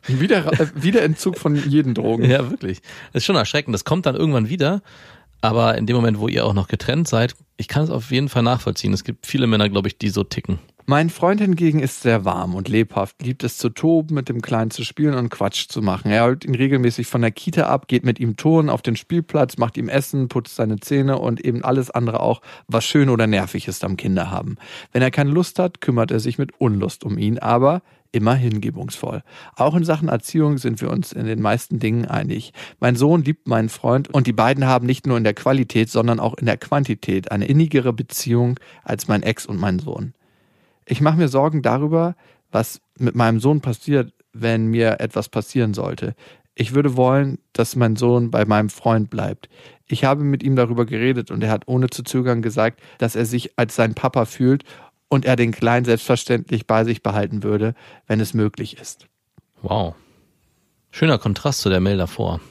Wieder, 0.07 0.59
äh, 0.59 0.67
Wiederentzug 0.75 1.37
von 1.37 1.55
jeden 1.55 1.93
Drogen. 1.93 2.23
Ja, 2.25 2.49
wirklich. 2.49 2.81
Das 3.11 3.21
ist 3.21 3.25
schon 3.25 3.35
erschreckend. 3.35 3.73
Das 3.73 3.83
kommt 3.83 4.05
dann 4.05 4.15
irgendwann 4.15 4.49
wieder. 4.49 4.81
Aber 5.41 5.77
in 5.77 5.87
dem 5.87 5.95
Moment, 5.95 6.19
wo 6.19 6.27
ihr 6.27 6.45
auch 6.45 6.53
noch 6.53 6.67
getrennt 6.67 7.07
seid, 7.07 7.35
ich 7.57 7.67
kann 7.67 7.83
es 7.83 7.89
auf 7.89 8.11
jeden 8.11 8.29
Fall 8.29 8.43
nachvollziehen. 8.43 8.93
Es 8.93 9.03
gibt 9.03 9.25
viele 9.25 9.47
Männer, 9.47 9.69
glaube 9.69 9.87
ich, 9.87 9.97
die 9.97 10.09
so 10.09 10.23
ticken. 10.23 10.59
Mein 10.85 11.09
Freund 11.09 11.39
hingegen 11.39 11.79
ist 11.79 12.01
sehr 12.01 12.25
warm 12.25 12.55
und 12.55 12.67
lebhaft, 12.67 13.21
liebt 13.21 13.43
es 13.43 13.57
zu 13.57 13.69
toben, 13.69 14.15
mit 14.15 14.29
dem 14.29 14.41
Kleinen 14.41 14.71
zu 14.71 14.83
spielen 14.83 15.13
und 15.13 15.29
Quatsch 15.29 15.67
zu 15.69 15.81
machen. 15.81 16.11
Er 16.11 16.25
holt 16.25 16.43
ihn 16.43 16.55
regelmäßig 16.55 17.07
von 17.07 17.21
der 17.21 17.31
Kita 17.31 17.67
ab, 17.67 17.87
geht 17.87 18.03
mit 18.03 18.19
ihm 18.19 18.35
turnen 18.35 18.69
auf 18.69 18.81
den 18.81 18.95
Spielplatz, 18.95 19.57
macht 19.57 19.77
ihm 19.77 19.89
Essen, 19.89 20.27
putzt 20.27 20.55
seine 20.55 20.79
Zähne 20.79 21.19
und 21.19 21.43
eben 21.45 21.63
alles 21.63 21.91
andere 21.91 22.19
auch, 22.19 22.41
was 22.67 22.83
schön 22.83 23.09
oder 23.09 23.27
nervig 23.27 23.67
ist 23.67 23.83
am 23.83 23.95
Kinderhaben. 23.95 24.57
Wenn 24.91 25.01
er 25.01 25.11
keine 25.11 25.31
Lust 25.31 25.59
hat, 25.59 25.81
kümmert 25.81 26.11
er 26.11 26.19
sich 26.19 26.37
mit 26.37 26.59
Unlust 26.59 27.03
um 27.03 27.17
ihn, 27.17 27.37
aber 27.37 27.81
immer 28.11 28.35
hingebungsvoll. 28.35 29.23
Auch 29.55 29.75
in 29.75 29.83
Sachen 29.83 30.09
Erziehung 30.09 30.57
sind 30.57 30.81
wir 30.81 30.89
uns 30.89 31.13
in 31.13 31.25
den 31.25 31.41
meisten 31.41 31.79
Dingen 31.79 32.05
einig. 32.05 32.53
Mein 32.79 32.95
Sohn 32.95 33.23
liebt 33.23 33.47
meinen 33.47 33.69
Freund 33.69 34.13
und 34.13 34.27
die 34.27 34.33
beiden 34.33 34.65
haben 34.65 34.85
nicht 34.85 35.07
nur 35.07 35.17
in 35.17 35.23
der 35.23 35.33
Qualität, 35.33 35.89
sondern 35.89 36.19
auch 36.19 36.33
in 36.33 36.45
der 36.45 36.57
Quantität 36.57 37.31
eine 37.31 37.45
innigere 37.45 37.93
Beziehung 37.93 38.59
als 38.83 39.07
mein 39.07 39.23
Ex 39.23 39.45
und 39.45 39.59
mein 39.59 39.79
Sohn. 39.79 40.13
Ich 40.91 40.99
mache 40.99 41.15
mir 41.15 41.29
Sorgen 41.29 41.61
darüber, 41.61 42.17
was 42.51 42.81
mit 42.99 43.15
meinem 43.15 43.39
Sohn 43.39 43.61
passiert, 43.61 44.11
wenn 44.33 44.67
mir 44.67 44.99
etwas 44.99 45.29
passieren 45.29 45.73
sollte. 45.73 46.15
Ich 46.53 46.73
würde 46.73 46.97
wollen, 46.97 47.37
dass 47.53 47.77
mein 47.77 47.95
Sohn 47.95 48.29
bei 48.29 48.43
meinem 48.43 48.67
Freund 48.67 49.09
bleibt. 49.09 49.47
Ich 49.87 50.03
habe 50.03 50.25
mit 50.25 50.43
ihm 50.43 50.57
darüber 50.57 50.85
geredet 50.85 51.31
und 51.31 51.45
er 51.45 51.49
hat 51.49 51.65
ohne 51.69 51.89
zu 51.89 52.03
zögern 52.03 52.41
gesagt, 52.41 52.81
dass 52.97 53.15
er 53.15 53.25
sich 53.25 53.57
als 53.57 53.77
sein 53.77 53.93
Papa 53.93 54.25
fühlt 54.25 54.65
und 55.07 55.23
er 55.23 55.37
den 55.37 55.53
Kleinen 55.53 55.85
selbstverständlich 55.85 56.67
bei 56.67 56.83
sich 56.83 57.01
behalten 57.01 57.41
würde, 57.41 57.73
wenn 58.07 58.19
es 58.19 58.33
möglich 58.33 58.77
ist. 58.77 59.07
Wow. 59.61 59.95
Schöner 60.91 61.19
Kontrast 61.19 61.61
zu 61.61 61.69
der 61.69 61.79
Mail 61.79 61.99
davor. 61.99 62.41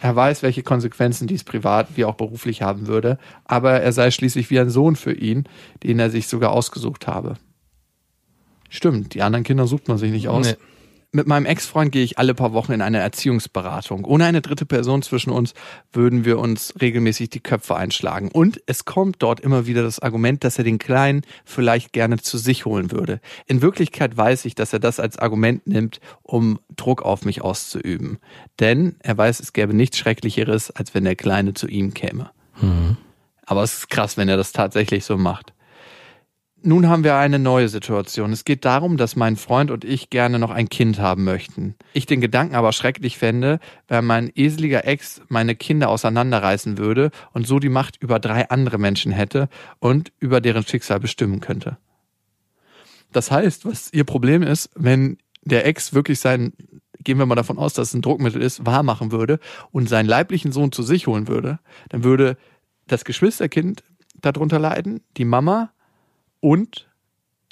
Er 0.00 0.16
weiß, 0.16 0.42
welche 0.42 0.64
Konsequenzen 0.64 1.28
dies 1.28 1.44
privat 1.44 1.90
wie 1.94 2.04
auch 2.04 2.16
beruflich 2.16 2.60
haben 2.60 2.88
würde, 2.88 3.18
aber 3.44 3.82
er 3.82 3.92
sei 3.92 4.10
schließlich 4.10 4.50
wie 4.50 4.58
ein 4.58 4.70
Sohn 4.70 4.96
für 4.96 5.12
ihn, 5.12 5.44
den 5.84 6.00
er 6.00 6.10
sich 6.10 6.26
sogar 6.26 6.50
ausgesucht 6.50 7.06
habe. 7.06 7.36
Stimmt, 8.74 9.14
die 9.14 9.22
anderen 9.22 9.44
Kinder 9.44 9.68
sucht 9.68 9.86
man 9.86 9.98
sich 9.98 10.10
nicht 10.10 10.26
aus. 10.26 10.46
Nee. 10.46 10.56
Mit 11.12 11.28
meinem 11.28 11.46
Ex-Freund 11.46 11.92
gehe 11.92 12.02
ich 12.02 12.18
alle 12.18 12.34
paar 12.34 12.52
Wochen 12.54 12.72
in 12.72 12.82
eine 12.82 12.98
Erziehungsberatung. 12.98 14.04
Ohne 14.04 14.24
eine 14.24 14.42
dritte 14.42 14.66
Person 14.66 15.00
zwischen 15.02 15.30
uns 15.30 15.54
würden 15.92 16.24
wir 16.24 16.40
uns 16.40 16.74
regelmäßig 16.80 17.30
die 17.30 17.38
Köpfe 17.38 17.76
einschlagen. 17.76 18.32
Und 18.32 18.60
es 18.66 18.84
kommt 18.84 19.22
dort 19.22 19.38
immer 19.38 19.68
wieder 19.68 19.84
das 19.84 20.00
Argument, 20.00 20.42
dass 20.42 20.58
er 20.58 20.64
den 20.64 20.78
Kleinen 20.80 21.22
vielleicht 21.44 21.92
gerne 21.92 22.18
zu 22.18 22.36
sich 22.36 22.64
holen 22.64 22.90
würde. 22.90 23.20
In 23.46 23.62
Wirklichkeit 23.62 24.16
weiß 24.16 24.44
ich, 24.44 24.56
dass 24.56 24.72
er 24.72 24.80
das 24.80 24.98
als 24.98 25.16
Argument 25.20 25.68
nimmt, 25.68 26.00
um 26.24 26.58
Druck 26.74 27.02
auf 27.02 27.24
mich 27.24 27.42
auszuüben. 27.42 28.18
Denn 28.58 28.96
er 28.98 29.16
weiß, 29.16 29.38
es 29.38 29.52
gäbe 29.52 29.72
nichts 29.72 29.98
Schrecklicheres, 29.98 30.72
als 30.72 30.94
wenn 30.94 31.04
der 31.04 31.14
Kleine 31.14 31.54
zu 31.54 31.68
ihm 31.68 31.94
käme. 31.94 32.30
Aber 33.46 33.62
es 33.62 33.74
ist 33.74 33.88
krass, 33.90 34.16
wenn 34.16 34.28
er 34.28 34.36
das 34.36 34.50
tatsächlich 34.50 35.04
so 35.04 35.16
macht. 35.16 35.53
Nun 36.66 36.88
haben 36.88 37.04
wir 37.04 37.16
eine 37.16 37.38
neue 37.38 37.68
Situation. 37.68 38.32
Es 38.32 38.46
geht 38.46 38.64
darum, 38.64 38.96
dass 38.96 39.16
mein 39.16 39.36
Freund 39.36 39.70
und 39.70 39.84
ich 39.84 40.08
gerne 40.08 40.38
noch 40.38 40.50
ein 40.50 40.70
Kind 40.70 40.98
haben 40.98 41.22
möchten. 41.22 41.74
Ich 41.92 42.06
den 42.06 42.22
Gedanken 42.22 42.54
aber 42.54 42.72
schrecklich 42.72 43.18
fände, 43.18 43.60
wenn 43.86 44.06
mein 44.06 44.32
eseliger 44.34 44.86
Ex 44.86 45.20
meine 45.28 45.56
Kinder 45.56 45.90
auseinanderreißen 45.90 46.78
würde 46.78 47.10
und 47.34 47.46
so 47.46 47.58
die 47.58 47.68
Macht 47.68 47.98
über 48.00 48.18
drei 48.18 48.48
andere 48.48 48.78
Menschen 48.78 49.12
hätte 49.12 49.50
und 49.78 50.10
über 50.20 50.40
deren 50.40 50.66
Schicksal 50.66 51.00
bestimmen 51.00 51.40
könnte. 51.40 51.76
Das 53.12 53.30
heißt, 53.30 53.66
was 53.66 53.92
ihr 53.92 54.04
Problem 54.04 54.42
ist, 54.42 54.70
wenn 54.74 55.18
der 55.42 55.66
Ex 55.66 55.92
wirklich 55.92 56.18
sein, 56.18 56.54
gehen 56.98 57.18
wir 57.18 57.26
mal 57.26 57.34
davon 57.34 57.58
aus, 57.58 57.74
dass 57.74 57.88
es 57.88 57.94
ein 57.94 58.00
Druckmittel 58.00 58.40
ist, 58.40 58.64
wahr 58.64 58.82
machen 58.82 59.12
würde 59.12 59.38
und 59.70 59.86
seinen 59.86 60.06
leiblichen 60.08 60.50
Sohn 60.50 60.72
zu 60.72 60.82
sich 60.82 61.08
holen 61.08 61.28
würde, 61.28 61.58
dann 61.90 62.04
würde 62.04 62.38
das 62.86 63.04
Geschwisterkind 63.04 63.84
darunter 64.14 64.58
leiden, 64.58 65.02
die 65.18 65.26
Mama 65.26 65.73
und 66.44 66.86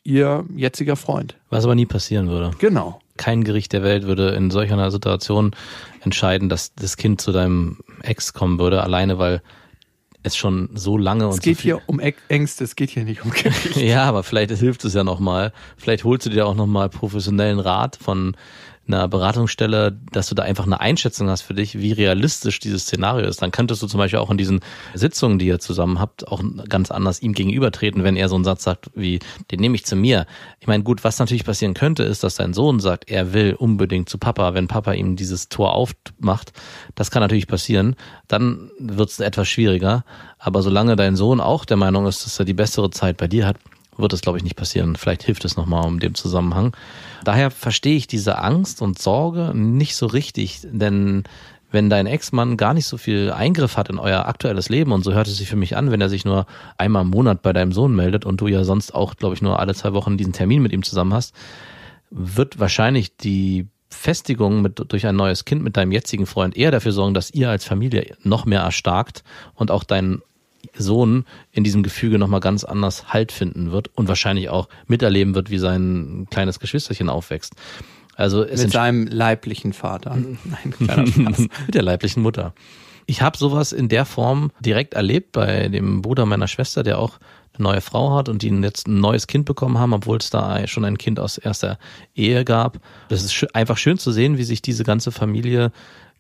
ihr 0.05 0.45
jetziger 0.55 0.97
Freund. 0.97 1.37
Was 1.49 1.65
aber 1.65 1.75
nie 1.75 1.87
passieren 1.87 2.29
würde. 2.29 2.51
Genau. 2.59 3.01
Kein 3.17 3.43
Gericht 3.43 3.73
der 3.73 3.83
Welt 3.83 4.05
würde 4.07 4.31
in 4.31 4.51
solch 4.51 4.71
einer 4.71 4.91
Situation 4.91 5.57
entscheiden, 6.03 6.51
dass 6.51 6.75
das 6.75 6.99
Kind 6.99 7.19
zu 7.23 7.33
deinem 7.33 7.79
Ex 8.03 8.35
kommen 8.35 8.59
würde, 8.59 8.83
alleine 8.83 9.19
weil 9.19 9.41
es 10.23 10.37
schon 10.37 10.69
so 10.75 10.99
lange 10.99 11.27
und 11.27 11.35
Es 11.35 11.41
geht 11.41 11.57
so 11.57 11.63
hier 11.63 11.81
um 11.87 12.01
Ängste, 12.29 12.65
es 12.65 12.77
geht 12.77 12.91
hier 12.91 13.05
nicht 13.05 13.25
um 13.25 13.31
Gericht. 13.43 13.77
Ja, 13.77 14.05
aber 14.05 14.23
vielleicht 14.23 14.51
hilft 14.51 14.85
es 14.85 14.93
ja 14.93 15.05
nochmal. 15.05 15.55
Vielleicht 15.79 16.05
holst 16.05 16.27
du 16.27 16.31
dir 16.31 16.47
auch 16.47 16.55
nochmal 16.55 16.91
professionellen 16.91 17.61
Rat 17.61 17.97
von 17.97 18.37
einer 18.87 19.07
Beratungsstelle, 19.07 19.97
dass 20.13 20.29
du 20.29 20.35
da 20.35 20.43
einfach 20.43 20.67
eine 20.67 20.81
Einschätzung 20.81 21.29
hast 21.29 21.43
für 21.43 21.55
dich, 21.55 21.79
wie 21.79 21.93
realistisch 21.93 22.59
dieses 22.59 22.83
Szenario 22.83 23.27
ist. 23.29 23.41
Dann 23.41 23.53
könntest 23.53 23.83
du 23.83 23.87
zum 23.87 23.99
Beispiel 23.99 24.19
auch 24.19 24.31
in 24.31 24.39
diesen 24.39 24.61
Sitzungen, 24.95 25.39
die 25.39 25.47
ihr 25.47 25.61
zusammen 25.61 26.01
habt, 26.01 26.27
auch 26.29 26.43
ganz 26.69 26.91
anders 26.91 27.23
ihm 27.23 27.33
gegenübertreten, 27.33 28.03
wenn 28.03 28.17
er 28.17 28.29
so 28.29 28.35
einen 28.35 28.45
Satz 28.45 28.65
sagt 28.65 28.91
wie, 28.95 29.21
den 29.51 29.61
nehme 29.61 29.77
ich 29.77 29.85
zu 29.85 29.95
mir. 29.95 30.27
Ich 30.61 30.67
meine, 30.67 30.83
gut, 30.83 31.05
was 31.05 31.19
natürlich 31.19 31.45
passieren 31.45 31.75
könnte, 31.75 32.03
ist, 32.03 32.25
dass 32.25 32.35
dein 32.35 32.55
Sohn 32.55 32.81
sagt, 32.81 33.09
er 33.09 33.33
will 33.33 33.55
unbedingt 33.55 34.09
zu 34.09 34.19
Papa, 34.19 34.55
wenn 34.55 34.69
Papa 34.69 34.93
ihm 34.93 35.17
dieses 35.17 35.49
Tor 35.49 35.75
aufmacht. 35.75 36.53
Das 36.95 37.11
kann 37.11 37.23
natürlich 37.23 37.47
passieren. 37.47 37.95
Dann 38.27 38.71
wird 38.79 39.11
es 39.11 39.21
etwas 39.21 39.49
schwieriger. 39.49 40.05
Aber 40.39 40.63
solange 40.63 40.97
dein 40.97 41.15
Sohn 41.15 41.41
auch 41.41 41.65
der 41.65 41.77
Meinung 41.77 42.07
ist, 42.07 42.27
dass 42.27 42.39
er 42.39 42.45
die 42.45 42.53
bessere 42.53 42.91
Zeit 42.91 43.17
bei 43.17 43.29
dir 43.29 43.47
hat, 43.47 43.57
wird 43.97 44.13
es, 44.13 44.23
glaube 44.23 44.39
ich, 44.39 44.45
nicht 44.45 44.57
passieren. 44.57 44.97
Vielleicht 44.97 45.23
hilft 45.23 45.45
es 45.45 45.57
nochmal 45.57 45.87
um 45.87 46.01
dem 46.01 46.15
Zusammenhang. 46.15 46.77
Daher 47.25 47.51
verstehe 47.51 47.97
ich 47.97 48.07
diese 48.07 48.39
Angst 48.39 48.83
und 48.83 48.99
Sorge 48.99 49.53
nicht 49.55 49.97
so 49.97 50.07
richtig, 50.07 50.61
denn 50.65 51.25
wenn 51.71 51.89
dein 51.89 52.07
Ex-Mann 52.07 52.57
gar 52.57 52.75
nicht 52.75 52.87
so 52.87 52.99
viel 52.99 53.33
Eingriff 53.33 53.77
hat 53.77 53.89
in 53.89 53.99
euer 53.99 54.27
aktuelles 54.27 54.69
Leben, 54.69 54.93
und 54.93 55.05
so 55.05 55.15
hört 55.15 55.27
es 55.27 55.39
sich 55.39 55.49
für 55.49 55.57
mich 55.57 55.77
an, 55.77 55.91
wenn 55.91 56.01
er 56.01 56.11
sich 56.11 56.25
nur 56.25 56.47
einmal 56.77 57.03
im 57.03 57.09
Monat 57.09 57.43
bei 57.43 57.53
deinem 57.53 57.73
Sohn 57.73 57.97
meldet 57.97 58.27
und 58.27 58.41
du 58.41 58.47
ja 58.47 58.63
sonst 58.63 58.95
auch, 58.95 59.17
glaube 59.17 59.35
ich, 59.35 59.43
nur 59.43 59.59
alle 59.59 59.75
zwei 59.75 59.95
Wochen 59.95 60.19
diesen 60.19 60.35
Termin 60.35 60.63
mit 60.63 60.73
ihm 60.73 60.83
zusammen 60.83 61.15
hast, 61.15 61.35
wird 62.11 62.61
wahrscheinlich 62.61 63.17
die 63.17 63.69
Festigung 63.89 64.63
mit, 64.63 64.83
durch 64.93 65.07
ein 65.07 65.17
neues 65.17 65.45
Kind 65.45 65.63
mit 65.63 65.77
deinem 65.77 65.93
jetzigen 65.93 66.27
Freund 66.27 66.57
eher 66.57 66.71
dafür 66.71 66.93
sorgen, 66.93 67.15
dass 67.15 67.31
ihr 67.31 67.51
als 67.51 67.65
Familie 67.65 68.17
noch 68.23 68.45
mehr 68.45 68.61
erstarkt 68.61 69.25
und 69.55 69.71
auch 69.71 69.85
dein 69.85 70.21
Sohn 70.77 71.25
in 71.51 71.65
diesem 71.65 71.83
Gefüge 71.83 72.19
nochmal 72.19 72.41
ganz 72.41 72.65
anders 72.65 73.13
Halt 73.13 73.33
finden 73.33 73.73
wird 73.73 73.91
und 73.95 74.09
wahrscheinlich 74.09 74.49
auch 74.49 74.69
miterleben 74.87 75.35
wird, 75.35 75.51
wie 75.51 75.59
sein 75.59 76.27
kleines 76.31 76.61
Geschwisterchen 76.61 77.09
aufwächst. 77.09 77.55
Also 78.15 78.45
es 78.45 78.63
Mit 78.63 78.73
seinem 78.73 79.07
leiblichen 79.07 79.73
Vater. 79.73 80.17
Nein, 80.45 80.75
kleiner 80.77 81.07
Spaß. 81.07 81.39
mit 81.39 81.75
der 81.75 81.83
leiblichen 81.83 82.23
Mutter. 82.23 82.55
Ich 83.07 83.23
habe 83.23 83.37
sowas 83.37 83.73
in 83.73 83.89
der 83.89 84.05
Form 84.05 84.53
direkt 84.61 84.95
erlebt 84.95 85.33
bei 85.33 85.69
dem 85.69 86.03
Bruder 86.03 86.25
meiner 86.25 86.47
Schwester, 86.47 86.83
der 86.83 86.99
auch 86.99 87.19
eine 87.55 87.65
neue 87.65 87.81
Frau 87.81 88.15
hat 88.15 88.29
und 88.29 88.43
die 88.43 88.49
jetzt 88.49 88.87
ein 88.87 89.01
neues 89.01 89.27
Kind 89.27 89.45
bekommen 89.45 89.79
haben, 89.79 89.93
obwohl 89.93 90.19
es 90.19 90.31
da 90.31 90.67
schon 90.67 90.85
ein 90.85 90.99
Kind 90.99 91.21
aus 91.21 91.37
erster 91.39 91.79
Ehe 92.15 92.45
gab. 92.45 92.79
Das 93.09 93.23
ist 93.23 93.55
einfach 93.55 93.77
schön 93.77 93.99
zu 93.99 94.13
sehen, 94.13 94.39
wie 94.39 94.45
sich 94.45 94.63
diese 94.63 94.85
ganze 94.85 95.11
Familie 95.11 95.73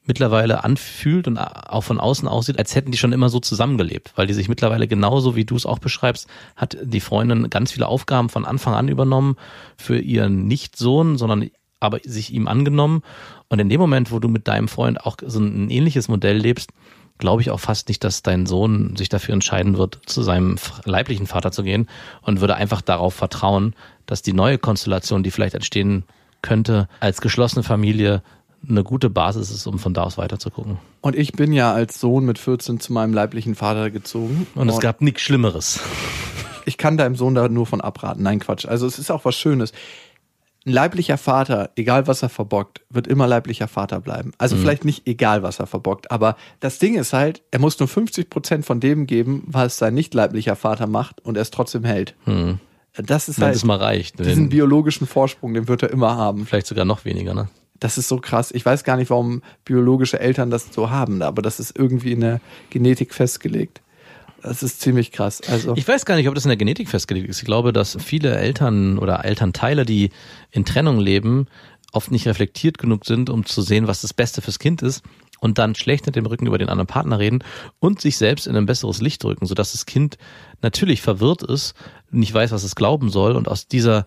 mittlerweile 0.04 0.64
anfühlt 0.64 1.28
und 1.28 1.38
auch 1.38 1.82
von 1.82 2.00
außen 2.00 2.26
aussieht, 2.26 2.58
als 2.58 2.74
hätten 2.74 2.90
die 2.90 2.98
schon 2.98 3.12
immer 3.12 3.28
so 3.28 3.38
zusammengelebt, 3.40 4.12
weil 4.16 4.26
die 4.26 4.34
sich 4.34 4.48
mittlerweile 4.48 4.88
genauso, 4.88 5.36
wie 5.36 5.44
du 5.44 5.54
es 5.54 5.66
auch 5.66 5.78
beschreibst, 5.78 6.28
hat 6.56 6.76
die 6.82 7.00
Freundin 7.00 7.50
ganz 7.50 7.72
viele 7.72 7.86
Aufgaben 7.86 8.28
von 8.28 8.44
Anfang 8.44 8.74
an 8.74 8.88
übernommen 8.88 9.36
für 9.76 9.98
ihren 9.98 10.46
Nicht-Sohn, 10.46 11.18
sondern 11.18 11.50
aber 11.78 11.98
sich 12.04 12.32
ihm 12.32 12.48
angenommen. 12.48 13.02
Und 13.48 13.58
in 13.58 13.68
dem 13.68 13.80
Moment, 13.80 14.12
wo 14.12 14.18
du 14.18 14.28
mit 14.28 14.48
deinem 14.48 14.68
Freund 14.68 15.04
auch 15.04 15.16
so 15.24 15.40
ein 15.40 15.70
ähnliches 15.70 16.08
Modell 16.08 16.36
lebst, 16.36 16.70
glaube 17.18 17.42
ich 17.42 17.50
auch 17.50 17.60
fast 17.60 17.88
nicht, 17.88 18.02
dass 18.02 18.22
dein 18.22 18.46
Sohn 18.46 18.96
sich 18.96 19.08
dafür 19.08 19.34
entscheiden 19.34 19.78
wird, 19.78 19.98
zu 20.06 20.22
seinem 20.22 20.56
leiblichen 20.84 21.26
Vater 21.26 21.52
zu 21.52 21.62
gehen 21.62 21.88
und 22.22 22.40
würde 22.40 22.56
einfach 22.56 22.80
darauf 22.80 23.14
vertrauen, 23.14 23.74
dass 24.06 24.22
die 24.22 24.32
neue 24.32 24.58
Konstellation, 24.58 25.22
die 25.22 25.30
vielleicht 25.30 25.54
entstehen 25.54 26.04
könnte, 26.40 26.88
als 26.98 27.20
geschlossene 27.20 27.62
Familie 27.62 28.22
eine 28.68 28.84
gute 28.84 29.10
Basis 29.10 29.50
ist, 29.50 29.66
um 29.66 29.78
von 29.78 29.94
da 29.94 30.02
aus 30.04 30.18
weiterzugucken. 30.18 30.78
Und 31.00 31.16
ich 31.16 31.32
bin 31.32 31.52
ja 31.52 31.72
als 31.72 32.00
Sohn 32.00 32.24
mit 32.24 32.38
14 32.38 32.80
zu 32.80 32.92
meinem 32.92 33.12
leiblichen 33.12 33.54
Vater 33.54 33.90
gezogen. 33.90 34.46
Und 34.54 34.68
es 34.68 34.78
gab 34.80 35.00
nichts 35.00 35.22
Schlimmeres. 35.22 35.80
ich 36.64 36.78
kann 36.78 36.96
deinem 36.96 37.16
Sohn 37.16 37.34
da 37.34 37.48
nur 37.48 37.66
von 37.66 37.80
abraten. 37.80 38.22
Nein, 38.22 38.38
Quatsch. 38.40 38.66
Also 38.66 38.86
es 38.86 38.98
ist 38.98 39.10
auch 39.10 39.24
was 39.24 39.34
Schönes. 39.34 39.72
Ein 40.64 40.74
leiblicher 40.74 41.18
Vater, 41.18 41.70
egal 41.74 42.06
was 42.06 42.22
er 42.22 42.28
verbockt, 42.28 42.82
wird 42.88 43.08
immer 43.08 43.26
leiblicher 43.26 43.66
Vater 43.66 43.98
bleiben. 44.00 44.30
Also 44.38 44.54
vielleicht 44.56 44.84
nicht 44.84 45.08
egal, 45.08 45.42
was 45.42 45.58
er 45.58 45.66
verbockt, 45.66 46.12
aber 46.12 46.36
das 46.60 46.78
Ding 46.78 46.94
ist 46.94 47.12
halt, 47.12 47.42
er 47.50 47.58
muss 47.58 47.80
nur 47.80 47.88
50 47.88 48.30
Prozent 48.30 48.64
von 48.64 48.78
dem 48.78 49.06
geben, 49.08 49.42
was 49.48 49.78
sein 49.78 49.92
nicht 49.94 50.14
leiblicher 50.14 50.54
Vater 50.54 50.86
macht 50.86 51.20
und 51.24 51.36
er 51.36 51.42
es 51.42 51.50
trotzdem 51.50 51.82
hält. 51.82 52.14
Das 52.94 53.28
ist 53.28 53.40
Wenn 53.40 53.46
halt 53.46 53.56
das 53.56 53.64
mal 53.64 53.78
reicht. 53.78 54.20
diesen 54.20 54.50
biologischen 54.50 55.08
Vorsprung, 55.08 55.52
den 55.52 55.66
wird 55.66 55.82
er 55.82 55.90
immer 55.90 56.16
haben. 56.16 56.46
vielleicht 56.46 56.68
sogar 56.68 56.84
noch 56.84 57.04
weniger, 57.04 57.34
ne? 57.34 57.48
Das 57.82 57.98
ist 57.98 58.06
so 58.06 58.18
krass. 58.18 58.52
Ich 58.52 58.64
weiß 58.64 58.84
gar 58.84 58.96
nicht, 58.96 59.10
warum 59.10 59.42
biologische 59.64 60.20
Eltern 60.20 60.50
das 60.50 60.68
so 60.72 60.90
haben, 60.90 61.20
aber 61.20 61.42
das 61.42 61.58
ist 61.58 61.76
irgendwie 61.76 62.12
in 62.12 62.20
der 62.20 62.40
Genetik 62.70 63.12
festgelegt. 63.12 63.80
Das 64.40 64.62
ist 64.62 64.80
ziemlich 64.80 65.10
krass. 65.10 65.40
Also 65.48 65.74
Ich 65.76 65.86
weiß 65.86 66.04
gar 66.04 66.14
nicht, 66.14 66.28
ob 66.28 66.36
das 66.36 66.44
in 66.44 66.48
der 66.50 66.56
Genetik 66.56 66.88
festgelegt 66.88 67.28
ist. 67.28 67.38
Ich 67.38 67.44
glaube, 67.44 67.72
dass 67.72 67.96
viele 68.00 68.36
Eltern 68.36 68.98
oder 68.98 69.24
Elternteile, 69.24 69.84
die 69.84 70.10
in 70.52 70.64
Trennung 70.64 71.00
leben, 71.00 71.48
oft 71.90 72.12
nicht 72.12 72.26
reflektiert 72.26 72.78
genug 72.78 73.04
sind, 73.04 73.28
um 73.28 73.44
zu 73.46 73.62
sehen, 73.62 73.88
was 73.88 74.00
das 74.00 74.14
Beste 74.14 74.42
fürs 74.42 74.60
Kind 74.60 74.80
ist 74.82 75.02
und 75.40 75.58
dann 75.58 75.74
schlecht 75.74 76.06
mit 76.06 76.14
dem 76.14 76.26
Rücken 76.26 76.46
über 76.46 76.58
den 76.58 76.68
anderen 76.68 76.86
Partner 76.86 77.18
reden 77.18 77.42
und 77.80 78.00
sich 78.00 78.16
selbst 78.16 78.46
in 78.46 78.54
ein 78.54 78.66
besseres 78.66 79.00
Licht 79.00 79.24
drücken, 79.24 79.46
sodass 79.46 79.72
das 79.72 79.86
Kind 79.86 80.18
natürlich 80.60 81.02
verwirrt 81.02 81.42
ist, 81.42 81.74
nicht 82.12 82.32
weiß, 82.32 82.52
was 82.52 82.62
es 82.62 82.76
glauben 82.76 83.10
soll 83.10 83.34
und 83.34 83.48
aus 83.48 83.66
dieser 83.66 84.06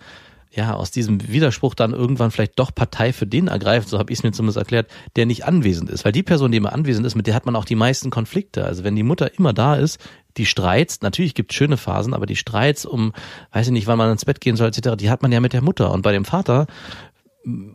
ja, 0.52 0.74
aus 0.74 0.92
diesem 0.92 1.28
Widerspruch 1.28 1.76
dann 1.76 1.92
irgendwann 1.92 2.32
vielleicht 2.32 2.58
doch 2.60 2.74
Partei 2.74 3.12
für 3.12 3.28
den 3.28 3.48
ergreift, 3.48 3.90
so 3.90 4.00
habe 4.00 4.12
ich 4.12 4.20
es 4.20 4.24
mir 4.24 4.32
zumindest 4.32 4.58
erklärt, 4.58 4.90
der 5.16 5.26
nicht 5.26 5.46
anwesend 5.46 5.90
ist. 5.90 6.06
Weil 6.06 6.12
die 6.12 6.24
Person, 6.24 6.52
die 6.52 6.58
immer 6.58 6.74
anwesend 6.74 7.06
ist, 7.06 7.16
mit 7.16 7.28
der 7.28 7.36
hat 7.36 7.46
man 7.46 7.56
auch 7.56 7.66
die 7.66 7.76
meisten 7.76 8.10
Konflikte. 8.10 8.66
Also 8.66 8.84
wenn 8.84 8.96
die 8.96 9.04
Mutter 9.04 9.38
immer 9.38 9.54
da 9.54 9.76
ist, 9.76 10.00
die 10.38 10.46
Streits, 10.46 11.02
natürlich 11.02 11.34
gibt 11.34 11.52
es 11.52 11.58
schöne 11.58 11.78
Phasen, 11.78 12.14
aber 12.14 12.26
die 12.26 12.36
Streits 12.36 12.86
um, 12.86 13.14
weiß 13.52 13.68
ich 13.68 13.74
nicht, 13.74 13.88
wann 13.88 13.98
man 13.98 14.12
ins 14.12 14.26
Bett 14.26 14.42
gehen 14.42 14.56
soll, 14.56 14.68
etc., 14.68 14.96
die 14.98 15.10
hat 15.10 15.22
man 15.22 15.32
ja 15.32 15.40
mit 15.40 15.54
der 15.54 15.62
Mutter. 15.62 15.92
Und 15.92 16.02
bei 16.02 16.12
dem 16.12 16.26
Vater 16.26 16.68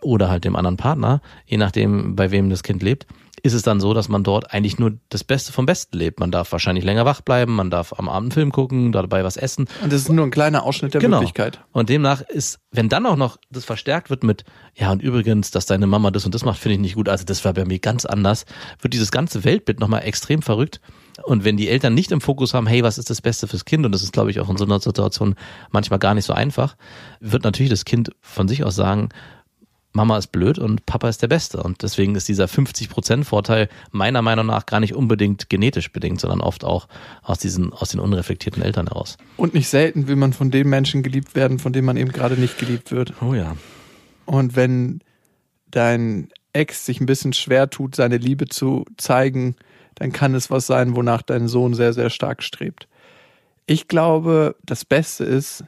oder 0.03 0.29
halt 0.29 0.45
dem 0.45 0.57
anderen 0.57 0.77
Partner, 0.77 1.21
je 1.47 1.57
nachdem, 1.57 2.17
bei 2.17 2.31
wem 2.31 2.51
das 2.51 2.63
Kind 2.63 2.83
lebt, 2.83 3.07
ist 3.43 3.55
es 3.55 3.63
dann 3.63 3.81
so, 3.81 3.95
dass 3.95 4.09
man 4.09 4.23
dort 4.23 4.53
eigentlich 4.53 4.79
nur 4.79 4.99
das 5.09 5.25
Beste 5.25 5.53
vom 5.53 5.65
Besten 5.65 5.97
lebt. 5.97 6.21
Man 6.21 6.31
darf 6.31 6.53
wahrscheinlich 6.53 6.85
länger 6.85 7.07
wach 7.07 7.23
bleiben, 7.23 7.55
man 7.57 7.71
darf 7.71 7.95
am 7.99 8.09
Abend 8.09 8.27
einen 8.27 8.33
Film 8.33 8.53
gucken, 8.53 8.93
dabei 8.93 9.25
was 9.25 9.37
essen. 9.39 9.67
und 9.83 9.93
das 9.93 10.03
ist 10.03 10.09
nur 10.11 10.27
ein 10.27 10.31
kleiner 10.31 10.65
Ausschnitt 10.65 10.93
der 10.93 11.01
Genau. 11.01 11.19
Wirklichkeit. 11.19 11.61
Und 11.73 11.89
demnach 11.89 12.21
ist, 12.21 12.59
wenn 12.71 12.91
dann 12.91 13.07
auch 13.07 13.17
noch 13.17 13.39
das 13.51 13.65
verstärkt 13.65 14.11
wird 14.11 14.25
mit, 14.25 14.45
ja, 14.75 14.93
und 14.93 15.01
übrigens, 15.03 15.51
dass 15.51 15.65
deine 15.65 15.87
Mama 15.87 16.11
das 16.11 16.27
und 16.27 16.35
das 16.35 16.45
macht, 16.45 16.59
finde 16.59 16.75
ich 16.75 16.81
nicht 16.81 16.95
gut, 16.97 17.09
also 17.09 17.25
das 17.25 17.45
war 17.45 17.55
bei 17.55 17.65
mir 17.65 17.79
ganz 17.79 18.05
anders, 18.05 18.45
wird 18.81 18.93
dieses 18.93 19.11
ganze 19.11 19.43
Weltbild 19.45 19.81
nochmal 19.81 20.03
extrem 20.03 20.43
verrückt. 20.43 20.81
Und 21.25 21.45
wenn 21.45 21.57
die 21.57 21.69
Eltern 21.69 21.95
nicht 21.95 22.13
im 22.13 22.21
Fokus 22.21 22.55
haben, 22.55 22.67
hey, 22.67 22.83
was 22.83 22.99
ist 22.99 23.11
das 23.11 23.21
Beste 23.23 23.47
fürs 23.47 23.65
Kind, 23.65 23.85
und 23.87 23.93
das 23.93 24.03
ist, 24.03 24.13
glaube 24.13 24.31
ich, 24.31 24.41
auch 24.41 24.49
in 24.51 24.57
so 24.57 24.65
einer 24.65 24.81
Situation 24.81 25.35
manchmal 25.71 25.99
gar 25.99 26.15
nicht 26.15 26.25
so 26.25 26.33
einfach, 26.33 26.77
wird 27.21 27.45
natürlich 27.45 27.71
das 27.71 27.85
Kind 27.85 28.11
von 28.21 28.49
sich 28.49 28.65
aus 28.65 28.75
sagen, 28.75 29.09
Mama 29.93 30.19
ist 30.19 30.29
blöd 30.29 30.59
und 30.59 30.87
Papa 30.87 31.09
ist 31.09 31.21
der 31.23 31.29
Beste. 31.29 31.63
Und 31.63 31.83
deswegen 31.83 32.15
ist 32.15 32.29
dieser 32.29 32.45
50% 32.45 33.25
Vorteil 33.25 33.69
meiner 33.91 34.23
Meinung 34.23 34.47
nach 34.47 34.67
gar 34.67 34.81
nicht 34.81 34.95
unbedingt 34.95 35.51
genetisch 35.51 35.93
bedingt, 35.93 36.21
sondern 36.21 36.41
oft 36.41 36.65
auch 36.65 36.87
aus 37.23 37.39
diesen, 37.39 37.73
aus 37.73 37.91
den 37.91 38.01
unreflektierten 38.01 38.63
Eltern 38.63 38.87
heraus. 38.87 39.17
Und 39.37 39.55
nicht 39.55 39.69
selten 39.69 40.07
will 40.07 40.17
man 40.17 40.33
von 40.33 40.51
den 40.51 40.69
Menschen 40.69 41.03
geliebt 41.03 41.35
werden, 41.35 41.59
von 41.59 41.73
denen 41.73 41.87
man 41.87 41.97
eben 41.97 42.13
gerade 42.13 42.37
nicht 42.37 42.59
geliebt 42.59 42.93
wird. 42.93 43.15
Oh 43.21 43.35
ja. 43.35 43.57
Und 44.27 44.55
wenn 44.55 45.01
dein 45.71 46.29
Ex 46.53 46.87
sich 46.87 47.01
ein 47.01 47.07
bisschen 47.07 47.33
schwer 47.33 47.71
tut, 47.71 47.97
seine 47.97 48.17
Liebe 48.17 48.47
zu 48.47 48.85
zeigen, 48.97 49.57
dann 49.97 50.13
kann 50.13 50.35
es 50.35 50.51
was 50.51 50.67
sein, 50.67 50.95
wonach 50.95 51.23
dein 51.23 51.49
Sohn 51.49 51.75
sehr, 51.75 51.93
sehr 51.93 52.11
stark 52.11 52.43
strebt. 52.43 52.89
Ich 53.67 53.89
glaube, 53.89 54.57
das 54.65 54.85
Beste 54.85 55.25
ist, 55.25 55.65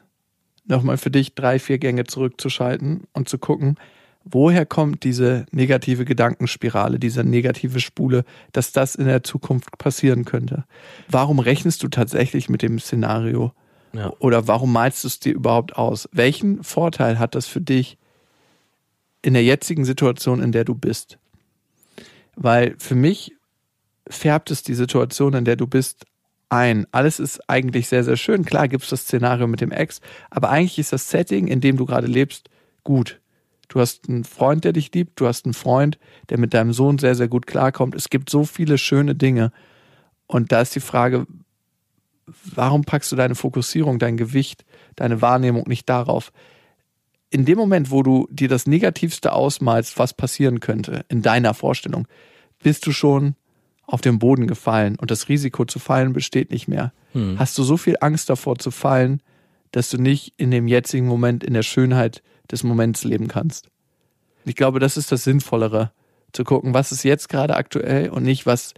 nochmal 0.65 0.97
für 0.97 1.11
dich 1.11 1.35
drei, 1.35 1.59
vier 1.59 1.79
Gänge 1.79 2.05
zurückzuschalten 2.05 3.05
und 3.13 3.29
zu 3.29 3.39
gucken, 3.39 3.77
woher 4.25 4.67
kommt 4.67 5.05
diese 5.05 5.47
negative 5.51 6.05
Gedankenspirale, 6.05 6.99
diese 6.99 7.25
negative 7.25 7.81
Spule, 7.81 8.25
dass 8.53 8.73
das 8.73 8.95
in 8.95 9.07
der 9.07 9.23
Zukunft 9.23 9.79
passieren 9.79 10.25
könnte. 10.25 10.65
Warum 11.09 11.39
rechnest 11.39 11.83
du 11.83 11.89
tatsächlich 11.89 12.49
mit 12.49 12.63
dem 12.63 12.79
Szenario? 12.79 13.53
Ja. 13.93 14.13
Oder 14.19 14.49
warum 14.49 14.73
malst 14.73 15.05
du 15.05 15.09
es 15.09 15.21
dir 15.21 15.35
überhaupt 15.35 15.77
aus? 15.77 16.09
Welchen 16.13 16.63
Vorteil 16.63 17.19
hat 17.19 17.35
das 17.35 17.47
für 17.47 17.61
dich 17.61 17.99
in 19.21 19.35
der 19.35 19.45
jetzigen 19.45 19.85
Situation, 19.85 20.43
in 20.43 20.53
der 20.53 20.65
du 20.65 20.75
bist? 20.75 21.19
Weil 22.35 22.75
für 22.79 22.95
mich 22.95 23.35
färbt 24.09 24.51
es 24.51 24.63
die 24.63 24.75
Situation, 24.75 25.35
in 25.35 25.45
der 25.45 25.57
du 25.57 25.67
bist, 25.67 26.07
ein. 26.49 26.87
Alles 26.93 27.19
ist 27.19 27.49
eigentlich 27.49 27.89
sehr, 27.89 28.05
sehr 28.05 28.17
schön. 28.17 28.45
Klar 28.45 28.69
gibt 28.69 28.85
es 28.85 28.91
das 28.91 29.03
Szenario 29.03 29.47
mit 29.47 29.61
dem 29.61 29.73
Ex, 29.73 30.01
aber 30.31 30.51
eigentlich 30.51 30.79
ist 30.79 30.93
das 30.93 31.11
Setting, 31.11 31.47
in 31.47 31.61
dem 31.61 31.77
du 31.77 31.87
gerade 31.87 32.07
lebst, 32.07 32.51
gut. 32.85 33.22
Du 33.73 33.81
hast 33.81 34.07
einen 34.07 34.25
Freund, 34.25 34.65
der 34.65 34.75
dich 34.75 34.93
liebt, 34.93 35.19
du 35.19 35.27
hast 35.27 35.47
einen 35.47 35.55
Freund, 35.55 35.99
der 36.29 36.39
mit 36.39 36.53
deinem 36.53 36.75
Sohn 36.75 36.99
sehr, 36.99 37.15
sehr 37.15 37.29
gut 37.29 37.47
klarkommt. 37.47 37.95
Es 37.95 38.11
gibt 38.11 38.29
so 38.29 38.45
viele 38.45 38.77
schöne 38.77 39.15
Dinge. 39.15 39.51
Und 40.27 40.53
da 40.53 40.61
ist 40.61 40.75
die 40.75 40.81
Frage, 40.81 41.27
warum 42.55 42.85
packst 42.85 43.11
du 43.11 43.17
deine 43.17 43.35
Fokussierung, 43.35 43.99
dein 43.99 44.19
Gewicht, 44.19 44.67
deine 44.95 45.23
Wahrnehmung 45.23 45.65
nicht 45.69 45.89
darauf? 45.89 46.33
In 47.31 47.47
dem 47.47 47.57
Moment, 47.57 47.91
wo 47.91 48.03
du 48.03 48.29
dir 48.31 48.49
das 48.49 48.67
Negativste 48.67 49.33
ausmalst, 49.33 49.99
was 49.99 50.13
passieren 50.13 50.61
könnte, 50.61 51.07
in 51.09 51.23
deiner 51.23 51.55
Vorstellung, 51.55 52.07
bist 52.63 52.87
du 52.87 52.93
schon 52.93 53.37
auf 53.87 54.03
den 54.03 54.19
Boden 54.19 54.47
gefallen 54.47 54.97
und 54.97 55.11
das 55.11 55.31
Risiko 55.31 55.65
zu 55.65 55.79
fallen 55.79 56.13
besteht 56.13 56.51
nicht 56.51 56.69
mehr. 56.69 56.93
Hast 57.39 57.57
du 57.57 57.63
so 57.63 57.79
viel 57.79 57.97
Angst 58.03 58.29
davor 58.29 58.59
zu 58.59 58.71
fallen, 58.71 59.23
dass 59.71 59.89
du 59.89 59.97
nicht 59.97 60.35
in 60.37 60.51
dem 60.51 60.69
jetzigen 60.69 61.07
Moment 61.07 61.43
in 61.43 61.55
der 61.55 61.63
Schönheit 61.63 62.23
des 62.51 62.65
Moments 62.65 63.05
leben 63.05 63.29
kannst. 63.29 63.69
Ich 64.45 64.57
glaube, 64.57 64.81
das 64.81 64.97
ist 64.97 65.13
das 65.13 65.25
Sinnvollere, 65.25 65.93
zu 66.33 66.45
gucken, 66.45 66.75
was 66.75 66.93
ist 66.93 67.03
jetzt 67.03 67.29
gerade 67.29 67.57
aktuell 67.57 68.09
und 68.09 68.23
nicht, 68.23 68.47
was 68.47 68.75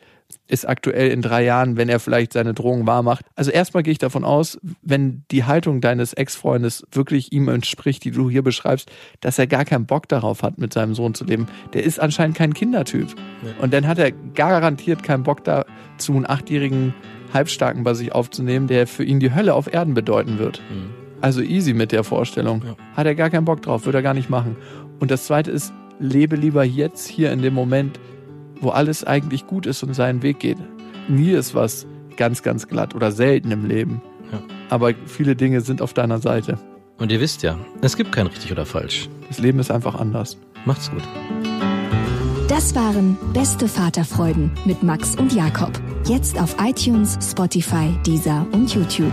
ist 0.49 0.67
aktuell 0.69 1.11
in 1.11 1.23
drei 1.23 1.45
Jahren, 1.45 1.77
wenn 1.77 1.89
er 1.89 2.01
vielleicht 2.01 2.33
seine 2.33 2.55
Drohung 2.55 2.87
wahr 2.87 3.03
macht. 3.03 3.25
Also 3.37 3.51
erstmal 3.51 3.83
gehe 3.83 3.93
ich 3.93 3.99
davon 3.99 4.25
aus, 4.25 4.59
wenn 4.83 5.23
die 5.31 5.45
Haltung 5.45 5.81
deines 5.81 6.13
Ex-Freundes 6.13 6.85
wirklich 6.91 7.33
ihm 7.33 7.49
entspricht, 7.49 8.05
die 8.05 8.11
du 8.11 8.31
hier 8.31 8.43
beschreibst, 8.43 8.91
dass 9.21 9.39
er 9.39 9.47
gar 9.47 9.65
keinen 9.65 9.87
Bock 9.87 10.09
darauf 10.09 10.43
hat, 10.43 10.59
mit 10.59 10.73
seinem 10.73 10.95
Sohn 10.95 11.15
zu 11.15 11.25
leben. 11.25 11.47
Der 11.73 11.85
ist 11.85 12.01
anscheinend 12.01 12.37
kein 12.37 12.55
Kindertyp. 12.55 13.15
Und 13.61 13.73
dann 13.73 13.87
hat 13.87 13.99
er 13.99 14.13
garantiert 14.13 15.03
keinen 15.03 15.23
Bock 15.23 15.45
dazu, 15.45 16.15
einen 16.15 16.27
achtjährigen 16.27 16.95
Halbstarken 17.33 17.85
bei 17.85 17.95
sich 17.95 18.13
aufzunehmen, 18.13 18.67
der 18.67 18.87
für 18.87 19.05
ihn 19.05 19.21
die 19.21 19.35
Hölle 19.35 19.55
auf 19.55 19.73
Erden 19.73 19.95
bedeuten 19.95 20.39
wird. 20.39 20.61
Also 21.25 21.41
easy 21.41 21.73
mit 21.73 21.91
der 21.91 22.05
Vorstellung. 22.05 22.63
Ja. 22.65 22.77
Hat 22.95 23.07
er 23.07 23.15
gar 23.15 23.31
keinen 23.31 23.47
Bock 23.47 23.63
drauf, 23.63 23.87
würde 23.87 23.99
er 23.99 24.03
gar 24.03 24.13
nicht 24.13 24.29
machen. 24.29 24.57
Und 25.01 25.11
das 25.11 25.25
zweite 25.25 25.51
ist, 25.51 25.73
lebe 25.99 26.37
lieber 26.37 26.65
jetzt 26.65 27.09
hier 27.09 27.33
in 27.33 27.41
dem 27.41 27.55
Moment, 27.55 27.99
wo 28.61 28.69
alles 28.69 29.05
eigentlich 29.05 29.47
gut 29.47 29.65
ist 29.65 29.83
und 29.83 29.95
seinen 29.95 30.23
Weg 30.23 30.39
geht. 30.39 30.59
Nie 31.09 31.31
ist 31.31 31.55
was 31.55 31.87
ganz, 32.19 32.43
ganz 32.43 32.69
glatt 32.69 32.95
oder 32.95 33.11
selten 33.11 33.51
im 33.51 33.65
Leben. 33.65 34.03
Ja. 34.33 34.43
Aber 34.69 34.93
viele 35.07 35.35
Dinge 35.35 35.63
sind 35.63 35.81
auf 35.81 35.95
deiner 35.95 36.19
Seite. 36.19 36.59
Und 36.99 37.11
ihr 37.11 37.21
wisst 37.21 37.43
ja, 37.43 37.59
es 37.81 37.97
gibt 37.97 38.13
kein 38.13 38.27
richtig 38.27 38.53
oder 38.53 38.67
falsch. 38.67 39.09
Das 39.29 39.39
Leben 39.39 39.59
ist 39.61 39.71
einfach 39.71 39.95
anders. 39.95 40.37
Macht's 40.67 40.91
gut. 40.91 41.03
Das 42.49 42.75
waren 42.75 43.17
Beste 43.33 43.67
Vaterfreuden 43.67 44.51
mit 44.67 44.83
Max 44.83 45.17
und 45.17 45.33
Jakob. 45.33 45.73
Jetzt 46.07 46.39
auf 46.39 46.55
iTunes, 46.61 47.19
Spotify, 47.23 47.95
Deezer 48.07 48.47
und 48.53 48.75
YouTube. 48.75 49.13